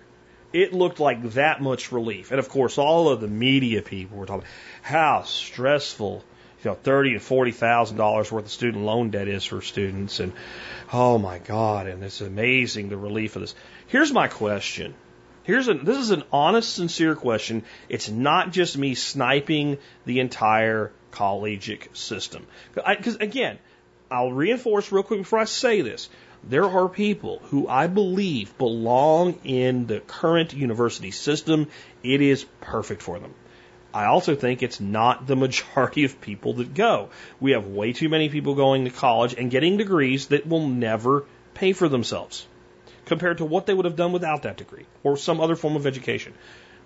[0.53, 2.31] It looked like that much relief.
[2.31, 4.47] And of course, all of the media people were talking
[4.83, 6.25] how stressful
[6.65, 10.19] you know, thirty to forty thousand dollars worth of student loan debt is for students,
[10.21, 10.33] and
[10.93, 13.55] oh my God, and it's amazing the relief of this.
[13.95, 14.93] Here's my question.
[15.45, 17.63] Here's a this is an honest, sincere question.
[17.89, 22.45] It's not just me sniping the entire collegiate system.
[22.75, 23.61] Because again,
[24.11, 26.09] I'll reinforce real quick before I say this.
[26.43, 31.69] There are people who I believe belong in the current university system.
[32.03, 33.33] It is perfect for them.
[33.95, 37.11] I also think it's not the majority of people that go.
[37.39, 41.27] We have way too many people going to college and getting degrees that will never
[41.55, 42.45] pay for themselves
[43.07, 45.87] compared to what they would have done without that degree or some other form of
[45.87, 46.35] education.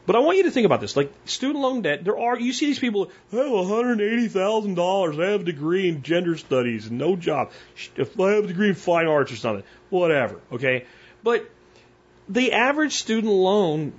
[0.06, 0.96] But I want you to think about this.
[0.96, 5.22] Like student loan debt, there are, you see these people, have $180,000.
[5.22, 7.50] I have a degree in gender studies no job.
[7.94, 10.40] If I have a degree in fine arts or something, whatever.
[10.52, 10.86] Okay.
[11.22, 11.46] But
[12.26, 13.92] the average student loan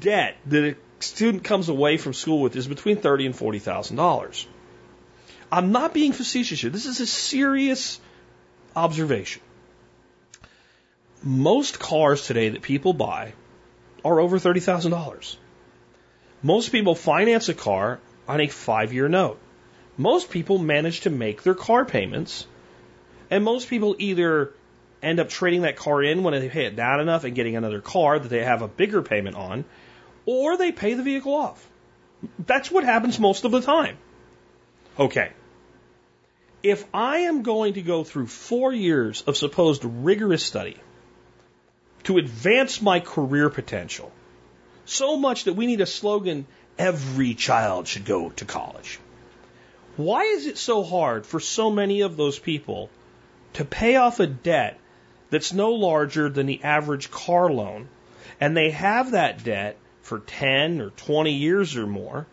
[0.00, 3.96] debt that a student comes away from school with is between thirty and forty thousand
[3.96, 4.46] dollars.
[5.52, 6.70] I'm not being facetious here.
[6.70, 8.00] This is a serious
[8.74, 9.42] observation.
[11.26, 13.32] Most cars today that people buy
[14.04, 15.36] are over $30,000.
[16.42, 17.98] Most people finance a car
[18.28, 19.38] on a five year note.
[19.96, 22.46] Most people manage to make their car payments,
[23.30, 24.52] and most people either
[25.02, 27.80] end up trading that car in when they pay it down enough and getting another
[27.80, 29.64] car that they have a bigger payment on,
[30.26, 31.66] or they pay the vehicle off.
[32.38, 33.96] That's what happens most of the time.
[34.98, 35.32] Okay.
[36.62, 40.76] If I am going to go through four years of supposed rigorous study,
[42.04, 44.12] to advance my career potential.
[44.84, 46.46] So much that we need a slogan
[46.78, 48.98] every child should go to college.
[49.96, 52.90] Why is it so hard for so many of those people
[53.54, 54.78] to pay off a debt
[55.30, 57.88] that's no larger than the average car loan,
[58.40, 62.26] and they have that debt for 10 or 20 years or more,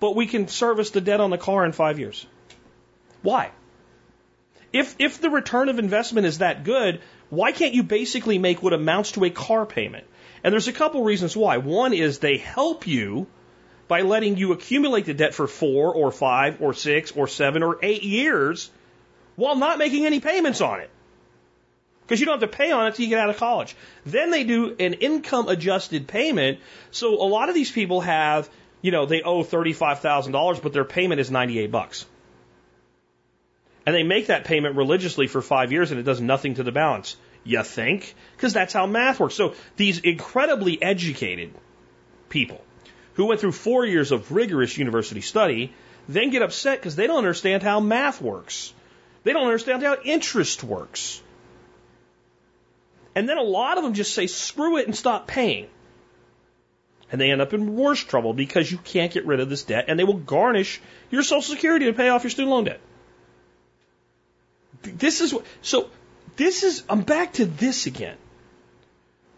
[0.00, 2.26] but we can service the debt on the car in five years?
[3.22, 3.50] Why?
[4.72, 7.00] If, if the return of investment is that good,
[7.30, 10.06] why can't you basically make what amounts to a car payment?
[10.44, 11.58] And there's a couple reasons why.
[11.58, 13.26] One is they help you
[13.88, 17.78] by letting you accumulate the debt for four or five or six or seven or
[17.82, 18.70] eight years
[19.36, 20.90] while not making any payments on it.
[22.02, 23.74] Because you don't have to pay on it till you get out of college.
[24.04, 26.60] Then they do an income adjusted payment.
[26.92, 28.48] So a lot of these people have,
[28.80, 32.06] you know, they owe $35,000, but their payment is 98 bucks.
[33.86, 36.72] And they make that payment religiously for five years and it does nothing to the
[36.72, 37.16] balance.
[37.44, 38.14] You think?
[38.36, 39.36] Because that's how math works.
[39.36, 41.54] So these incredibly educated
[42.28, 42.60] people
[43.14, 45.72] who went through four years of rigorous university study
[46.08, 48.72] then get upset because they don't understand how math works.
[49.22, 51.22] They don't understand how interest works.
[53.14, 55.68] And then a lot of them just say, screw it and stop paying.
[57.10, 59.86] And they end up in worse trouble because you can't get rid of this debt
[59.88, 60.80] and they will garnish
[61.10, 62.80] your Social Security to pay off your student loan debt.
[64.82, 65.90] This is what, so.
[66.36, 66.82] This is.
[66.88, 68.16] I'm back to this again.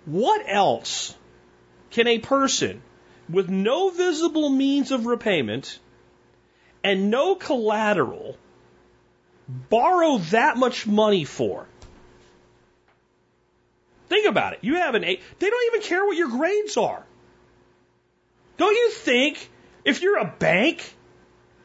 [0.05, 1.15] What else
[1.91, 2.83] can a person
[3.29, 5.79] with no visible means of repayment
[6.83, 8.37] and no collateral
[9.49, 11.67] borrow that much money for?
[14.09, 14.61] Think about it.
[14.63, 15.21] You have an eight.
[15.39, 17.05] They don't even care what your grades are.
[18.57, 19.51] Don't you think
[19.85, 20.95] if you're a bank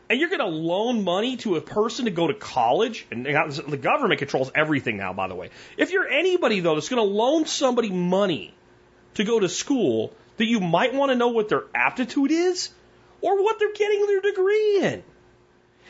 [0.09, 3.79] and you're going to loan money to a person to go to college, and the
[3.81, 5.49] government controls everything now, by the way.
[5.77, 8.53] If you're anybody, though, that's going to loan somebody money
[9.15, 12.69] to go to school, that you might want to know what their aptitude is
[13.21, 15.03] or what they're getting their degree in.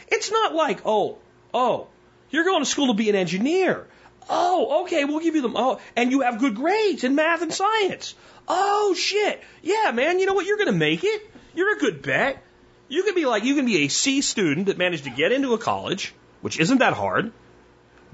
[0.10, 1.18] It's not like, oh,
[1.54, 1.88] oh,
[2.30, 3.88] you're going to school to be an engineer.
[4.30, 5.56] Oh, okay, we'll give you them.
[5.56, 8.16] Oh, and you have good grades in math and science.
[8.48, 9.42] Oh, shit.
[9.62, 10.46] Yeah, man, you know what?
[10.46, 11.30] You're going to make it.
[11.56, 12.42] You're a good bet.
[12.88, 15.54] You can be like, you can be a C student that managed to get into
[15.54, 17.32] a college, which isn't that hard.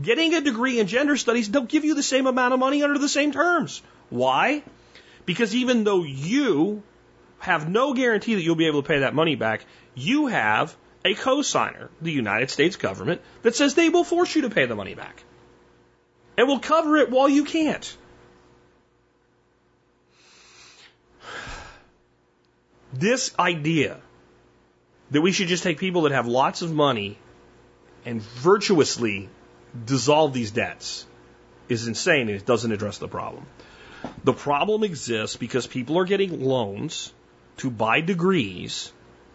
[0.02, 2.98] Getting a degree in gender studies, they'll give you the same amount of money under
[2.98, 3.82] the same terms.
[4.10, 4.64] Why?
[5.26, 6.84] Because even though you
[7.40, 9.66] have no guarantee that you'll be able to pay that money back,
[9.96, 14.50] you have a cosigner, the United States government, that says they will force you to
[14.50, 15.24] pay the money back.
[16.38, 17.98] And will cover it while you can't.
[22.94, 24.00] This idea
[25.12, 27.18] that we should just take people that have lots of money
[28.06, 29.30] and virtuously
[29.86, 31.06] dissolve these debts
[31.68, 33.46] is insane and it doesn't address the problem.
[34.24, 37.14] The problem exists because people are getting loans
[37.58, 38.92] to buy degrees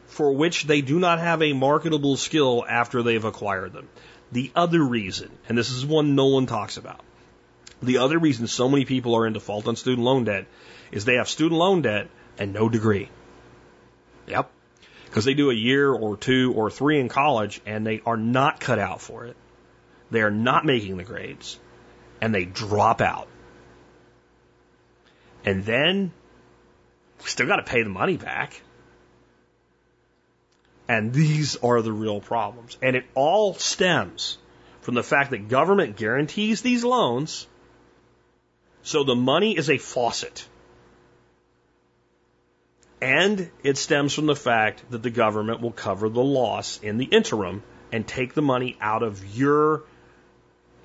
[0.06, 3.88] for which they do not have a marketable skill after they've acquired them.
[4.32, 7.00] The other reason, and this is one no one talks about,
[7.82, 10.46] the other reason so many people are in default on student loan debt
[10.90, 13.08] is they have student loan debt and no degree.
[14.26, 14.50] Yep
[15.14, 18.58] because they do a year or two or three in college and they are not
[18.58, 19.36] cut out for it.
[20.10, 21.56] They are not making the grades
[22.20, 23.28] and they drop out.
[25.44, 26.10] And then
[27.20, 28.60] we still got to pay the money back.
[30.88, 32.76] And these are the real problems.
[32.82, 34.36] And it all stems
[34.80, 37.46] from the fact that government guarantees these loans.
[38.82, 40.48] So the money is a faucet.
[43.04, 47.04] And it stems from the fact that the government will cover the loss in the
[47.04, 47.62] interim
[47.92, 49.82] and take the money out of your,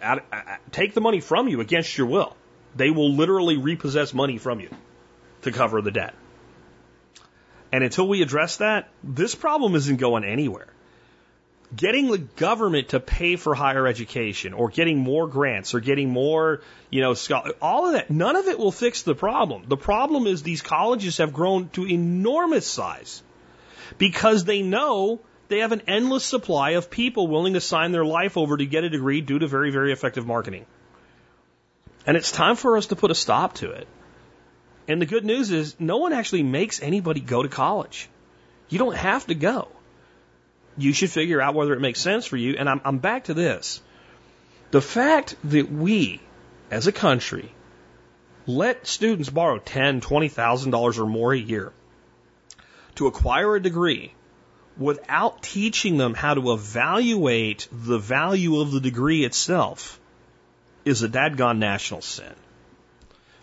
[0.01, 2.35] out, uh, take the money from you against your will.
[2.75, 4.69] They will literally repossess money from you
[5.43, 6.13] to cover the debt.
[7.71, 10.73] And until we address that, this problem isn't going anywhere.
[11.75, 16.61] Getting the government to pay for higher education or getting more grants or getting more,
[16.89, 17.15] you know,
[17.61, 19.65] all of that, none of it will fix the problem.
[19.67, 23.21] The problem is these colleges have grown to enormous size
[23.99, 28.35] because they know they have an endless supply of people willing to sign their life
[28.37, 30.65] over to get a degree due to very, very effective marketing.
[32.05, 33.87] And it's time for us to put a stop to it.
[34.87, 38.09] And the good news is, no one actually makes anybody go to college.
[38.69, 39.67] You don't have to go.
[40.79, 42.55] You should figure out whether it makes sense for you.
[42.57, 43.81] And I'm, I'm back to this.
[44.71, 46.21] The fact that we,
[46.71, 47.51] as a country,
[48.45, 51.71] let students borrow ten, twenty thousand dollars or more a year
[52.95, 54.13] to acquire a degree
[54.77, 59.99] without teaching them how to evaluate the value of the degree itself
[60.85, 62.33] is a dadgone national sin.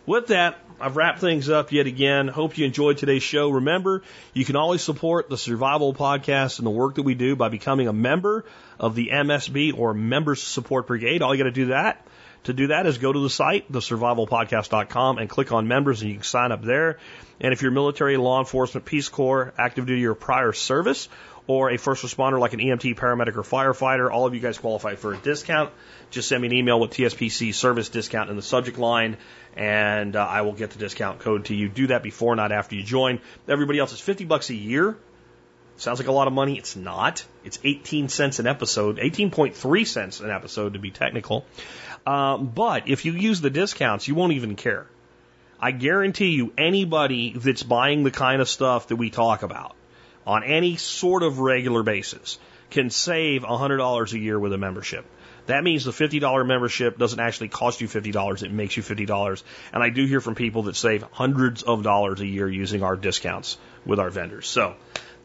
[0.07, 2.29] With that, I've wrapped things up yet again.
[2.29, 3.51] Hope you enjoyed today's show.
[3.51, 4.03] Remember,
[4.35, 7.89] you can always support the Survival Podcast and the work that we do by becoming
[7.89, 8.45] a member
[8.79, 11.23] of the MSB or Members Support Brigade.
[11.23, 12.07] All you got to do that
[12.47, 16.17] to do that is go to the site, thesurvivalpodcast.com, and click on members, and you
[16.17, 16.99] can sign up there.
[17.41, 21.09] And if you're military, law enforcement, Peace Corps, active duty, or prior service,
[21.47, 24.97] or a first responder like an EMT, paramedic, or firefighter, all of you guys qualify
[24.97, 25.73] for a discount.
[26.11, 29.17] Just send me an email with TSPC service discount in the subject line,
[29.55, 31.69] and uh, I will get the discount code to you.
[31.69, 33.21] Do that before, not after you join.
[33.49, 34.97] Everybody else is 50 bucks a year.
[35.77, 36.57] Sounds like a lot of money.
[36.57, 37.25] It's not.
[37.45, 41.45] It's 18 cents an episode, 18.3 cents an episode to be technical.
[42.07, 44.87] Um, but if you use the discounts, you won't even care.
[45.61, 49.75] I guarantee you, anybody that's buying the kind of stuff that we talk about
[50.27, 52.39] on any sort of regular basis
[52.71, 55.07] can save $100 a year with a membership.
[55.47, 59.43] That means the $50 membership doesn't actually cost you $50, it makes you $50.
[59.73, 62.97] And I do hear from people that save hundreds of dollars a year using our
[62.97, 64.49] discounts with our vendors.
[64.49, 64.75] So,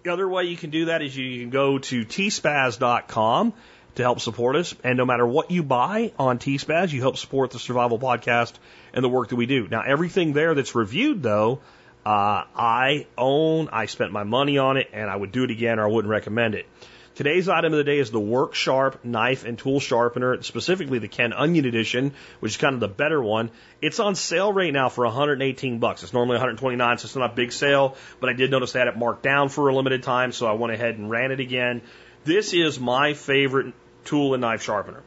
[0.04, 3.54] the other way you can do that is you can go to tspaz.com
[3.96, 4.74] to help support us.
[4.84, 8.54] And no matter what you buy on TSPAZ, you help support the Survival Podcast
[8.94, 9.68] and the work that we do.
[9.68, 11.60] Now, everything there that's reviewed, though,
[12.06, 15.80] uh, I own, I spent my money on it, and I would do it again
[15.80, 16.66] or I wouldn't recommend it.
[17.14, 21.10] Today's item of the day is the Work Sharp knife and tool sharpener, specifically the
[21.10, 23.52] Ken Onion edition, which is kind of the better one.
[23.82, 26.04] It's on sale right now for 118 bucks.
[26.04, 28.98] It's normally 129, so it's not a big sale, but I did notice that it
[28.98, 31.82] marked down for a limited time, so I went ahead and ran it again.
[32.24, 33.74] This is my favorite
[34.06, 35.04] tool and knife sharpener.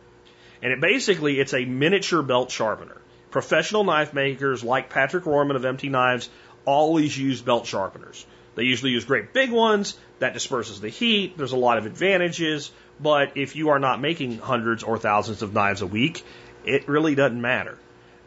[0.62, 3.00] And it basically, it's a miniature belt sharpener.
[3.30, 6.28] Professional knife makers like Patrick Royman of MT Knives
[6.64, 8.24] always use belt sharpeners.
[8.54, 11.36] They usually use great big ones that disperses the heat.
[11.36, 12.70] There's a lot of advantages,
[13.00, 16.24] but if you are not making hundreds or thousands of knives a week,
[16.64, 17.78] it really doesn't matter.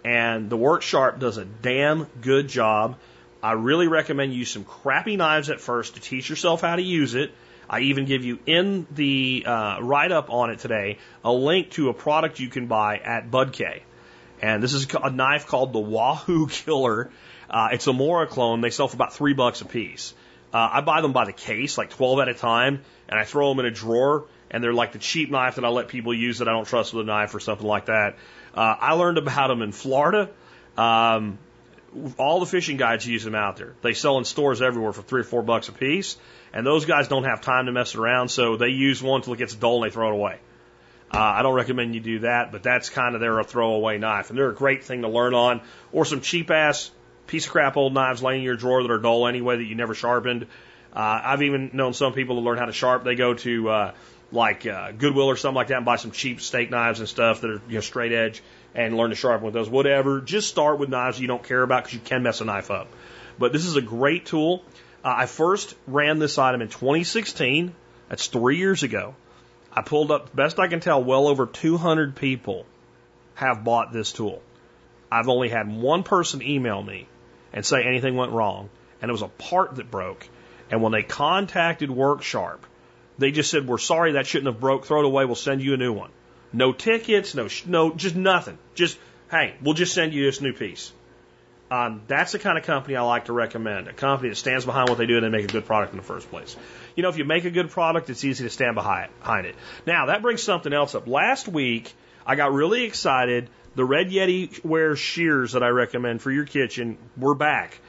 [0.04, 2.98] And the Work Sharp does a damn good job.
[3.42, 6.82] I really recommend you use some crappy knives at first to teach yourself how to
[6.82, 7.32] use it
[7.70, 11.90] I even give you in the uh, write up on it today a link to
[11.90, 13.82] a product you can buy at BUDK.
[14.42, 17.10] And this is a knife called the Wahoo Killer.
[17.50, 18.62] Uh, it's a Mora clone.
[18.62, 20.14] They sell for about three bucks a piece.
[20.54, 23.50] Uh, I buy them by the case, like 12 at a time, and I throw
[23.50, 24.26] them in a drawer.
[24.50, 26.94] And they're like the cheap knife that I let people use that I don't trust
[26.94, 28.16] with a knife or something like that.
[28.54, 30.30] Uh, I learned about them in Florida.
[30.78, 31.38] Um,
[32.18, 33.74] all the fishing guides use them out there.
[33.82, 36.18] They sell in stores everywhere for three or four bucks a piece.
[36.54, 39.38] And those guys don't have time to mess around, so they use one until it
[39.38, 40.40] gets dull and they throw it away.
[41.14, 44.30] Uh, I don't recommend you do that, but that's kind of their a throwaway knife.
[44.30, 45.62] And they're a great thing to learn on.
[45.92, 46.92] Or some cheap ass
[47.28, 49.76] piece of crap old knives laying in your drawer that are dull anyway that you
[49.76, 50.48] never sharpened.
[50.94, 53.04] Uh, I've even known some people to learn how to sharp.
[53.04, 53.94] They go to uh,
[54.32, 57.42] like uh, Goodwill or something like that and buy some cheap steak knives and stuff
[57.42, 58.42] that are you know straight edge
[58.74, 59.70] and learn to sharpen with those.
[59.70, 60.22] Whatever.
[60.22, 62.88] Just start with knives you don't care about because you can mess a knife up.
[63.38, 64.64] But this is a great tool.
[65.04, 67.74] Uh, I first ran this item in 2016.
[68.10, 69.16] That's three years ago.
[69.72, 72.66] I pulled up, best I can tell, well over 200 people
[73.36, 74.42] have bought this tool.
[75.12, 77.08] I've only had one person email me
[77.58, 78.70] and say anything went wrong,
[79.02, 80.30] and it was a part that broke.
[80.70, 82.60] And when they contacted WorkSharp,
[83.18, 84.86] they just said, "We're sorry that shouldn't have broke.
[84.86, 85.26] Throw it away.
[85.26, 86.12] We'll send you a new one.
[86.54, 88.60] No tickets, no, no, just nothing.
[88.76, 89.00] Just
[89.32, 90.94] hey, we'll just send you this new piece."
[91.72, 93.88] Um, that's the kind of company I like to recommend.
[93.88, 95.98] A company that stands behind what they do and they make a good product in
[95.98, 96.56] the first place.
[96.96, 99.56] You know, if you make a good product, it's easy to stand behind, behind it.
[99.86, 101.08] Now, that brings something else up.
[101.08, 101.92] Last week,
[102.26, 103.50] I got really excited.
[103.78, 107.80] The Red Yeti ware shears that I recommend for your kitchen were back.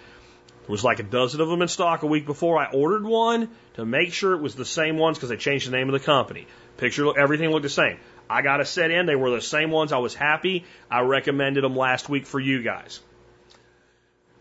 [0.60, 2.59] There was like a dozen of them in stock a week before.
[2.59, 5.74] I ordered one to make sure it was the same ones because they changed the
[5.74, 6.47] name of the company.
[6.77, 7.98] Picture, everything looked the same.
[8.28, 9.06] I got a set in.
[9.06, 9.90] They were the same ones.
[9.90, 10.66] I was happy.
[10.90, 13.01] I recommended them last week for you guys.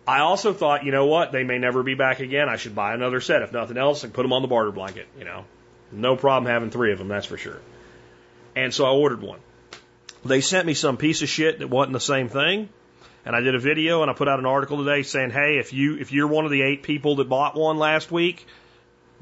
[0.06, 1.32] I also thought, you know what?
[1.32, 2.50] They may never be back again.
[2.50, 3.42] I should buy another set.
[3.42, 5.08] If nothing else, and put them on the barter blanket.
[5.18, 5.46] You know,
[5.94, 7.08] no problem having three of them.
[7.08, 7.62] That's for sure.
[8.54, 9.40] And so I ordered one.
[10.28, 12.70] They sent me some piece of shit that wasn't the same thing.
[13.26, 15.74] And I did a video and I put out an article today saying, hey, if
[15.74, 18.46] you if you're one of the eight people that bought one last week,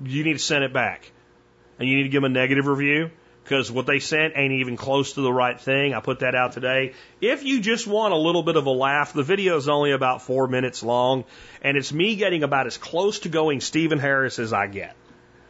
[0.04, 1.12] you need to send it back,
[1.80, 3.10] and you need to give them a negative review
[3.44, 5.94] because what they sent ain't even close to the right thing.
[5.94, 6.94] I put that out today.
[7.22, 10.24] If you just want a little bit of a laugh, the video is only about
[10.24, 11.26] four minutes long,
[11.62, 14.96] and it's me getting about as close to going Stephen Harris as I get.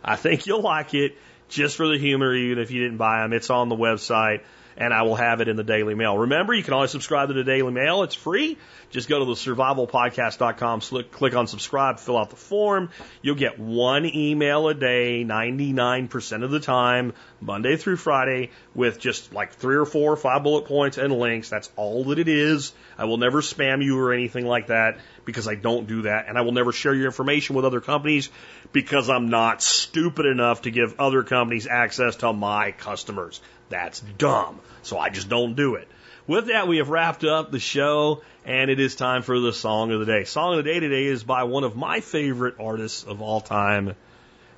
[0.03, 1.18] I think you'll like it
[1.49, 3.34] just for the humor, even if you didn't buy them.
[3.34, 4.44] It's on the website
[4.77, 6.18] and I will have it in the Daily Mail.
[6.18, 8.03] Remember, you can always subscribe to the Daily Mail.
[8.03, 8.57] It's free.
[8.91, 10.81] Just go to the survivalpodcast.com,
[11.11, 12.89] click on subscribe, fill out the form.
[13.22, 19.34] You'll get one email a day, 99% of the time, Monday through Friday, with just
[19.34, 21.49] like three or four or five bullet points and links.
[21.49, 22.73] That's all that it is.
[22.97, 26.27] I will never spam you or anything like that because I don't do that.
[26.27, 28.30] And I will never share your information with other companies
[28.72, 33.41] because I'm not stupid enough to give other companies access to my customers.
[33.70, 34.60] That's dumb.
[34.84, 35.88] So I just don't do it.
[36.28, 39.92] With that, we have wrapped up the show, and it is time for the song
[39.92, 40.24] of the day.
[40.24, 43.96] Song of the day today is by one of my favorite artists of all time,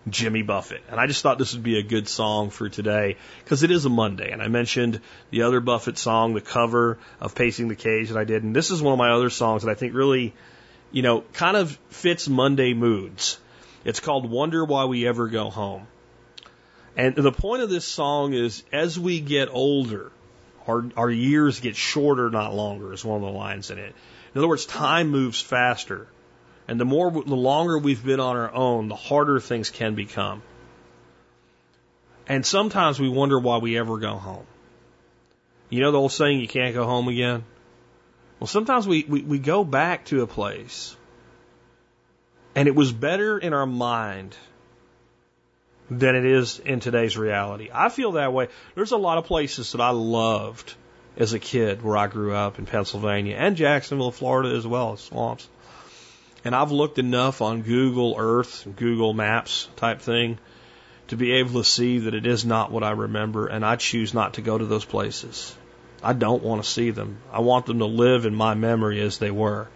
[0.09, 0.81] Jimmy Buffett.
[0.89, 3.83] And I just thought this would be a good song for today because it is
[3.83, 4.31] a Monday.
[4.31, 8.23] And I mentioned the other Buffett song, the cover of Pacing the Cage that I
[8.23, 8.43] did.
[8.43, 10.33] And this is one of my other songs that I think really,
[10.91, 13.39] you know, kind of fits Monday moods.
[13.83, 15.87] It's called Wonder Why We Ever Go Home.
[16.97, 20.11] And the point of this song is as we get older,
[20.67, 23.93] our, our years get shorter, not longer, is one of the lines in it.
[24.33, 26.07] In other words, time moves faster.
[26.67, 30.41] And the more, the longer we've been on our own, the harder things can become.
[32.27, 34.45] And sometimes we wonder why we ever go home.
[35.69, 37.43] You know the old saying, you can't go home again?
[38.39, 40.95] Well, sometimes we, we, we go back to a place
[42.55, 44.35] and it was better in our mind
[45.89, 47.69] than it is in today's reality.
[47.73, 48.49] I feel that way.
[48.75, 50.73] There's a lot of places that I loved
[51.17, 55.01] as a kid where I grew up in Pennsylvania and Jacksonville, Florida as well, as
[55.01, 55.47] swamps.
[56.45, 60.37] And I've looked enough on Google Earth, Google Maps type thing
[61.07, 64.13] to be able to see that it is not what I remember, and I choose
[64.13, 65.55] not to go to those places.
[66.03, 67.17] I don't want to see them.
[67.31, 69.67] I want them to live in my memory as they were.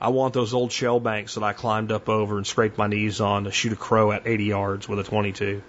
[0.00, 3.20] I want those old shell banks that I climbed up over and scraped my knees
[3.20, 5.62] on to shoot a crow at 80 yards with a 22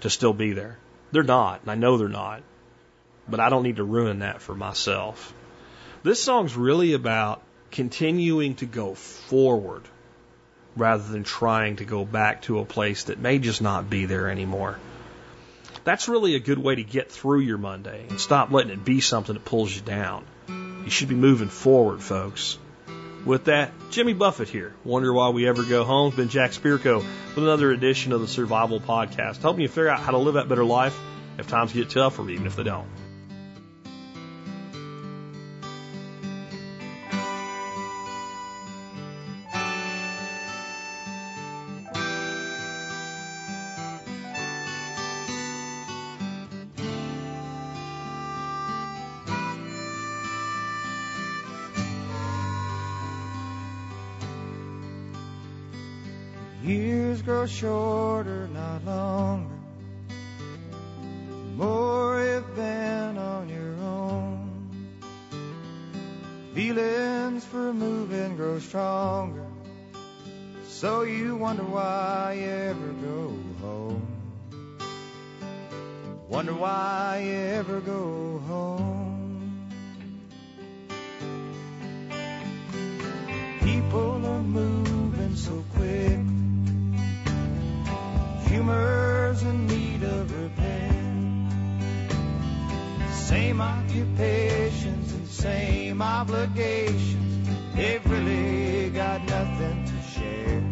[0.00, 0.78] to still be there.
[1.12, 2.42] They're not, and I know they're not,
[3.28, 5.32] but I don't need to ruin that for myself.
[6.02, 9.82] This song's really about continuing to go forward
[10.76, 14.28] rather than trying to go back to a place that may just not be there
[14.28, 14.78] anymore.
[15.84, 19.00] That's really a good way to get through your Monday and stop letting it be
[19.00, 20.24] something that pulls you down.
[20.48, 22.58] You should be moving forward, folks.
[23.28, 24.74] With that, Jimmy Buffett here.
[24.84, 26.08] Wonder why we ever go home.
[26.08, 30.00] It's been Jack Spirko with another edition of the Survival Podcast, helping you figure out
[30.00, 30.98] how to live that better life
[31.36, 32.88] if times get tough or even if they don't.
[57.28, 59.54] Grow shorter, not longer.
[61.56, 64.50] More you've been on your own.
[66.54, 69.44] Feelings for moving grow stronger.
[70.68, 74.06] So you wonder why you ever go home.
[76.30, 79.68] Wonder why you ever go home.
[83.60, 86.37] People are moving so quick
[88.58, 90.90] humor's in need of repair.
[93.12, 100.62] Same occupations and same obligations, they've really got nothing to share.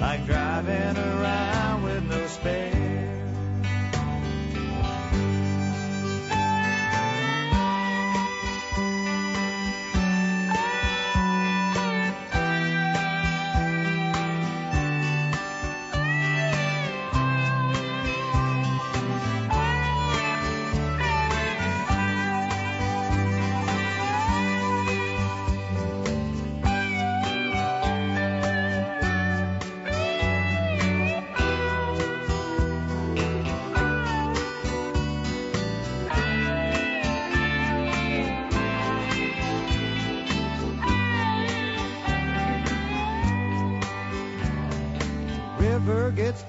[0.00, 2.71] Like driving around with no spare.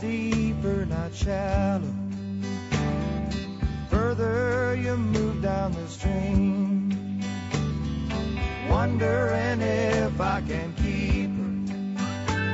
[0.04, 1.94] Deeper, not shallow.
[3.90, 7.22] Further you move down the stream,
[8.70, 11.54] wondering if I can keep her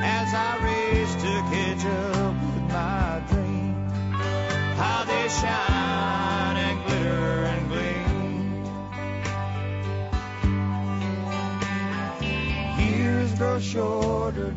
[0.03, 3.73] as I race to catch up with my dream.
[4.77, 8.63] How they shine and glitter and gleam.
[12.80, 14.51] Years grow shorter,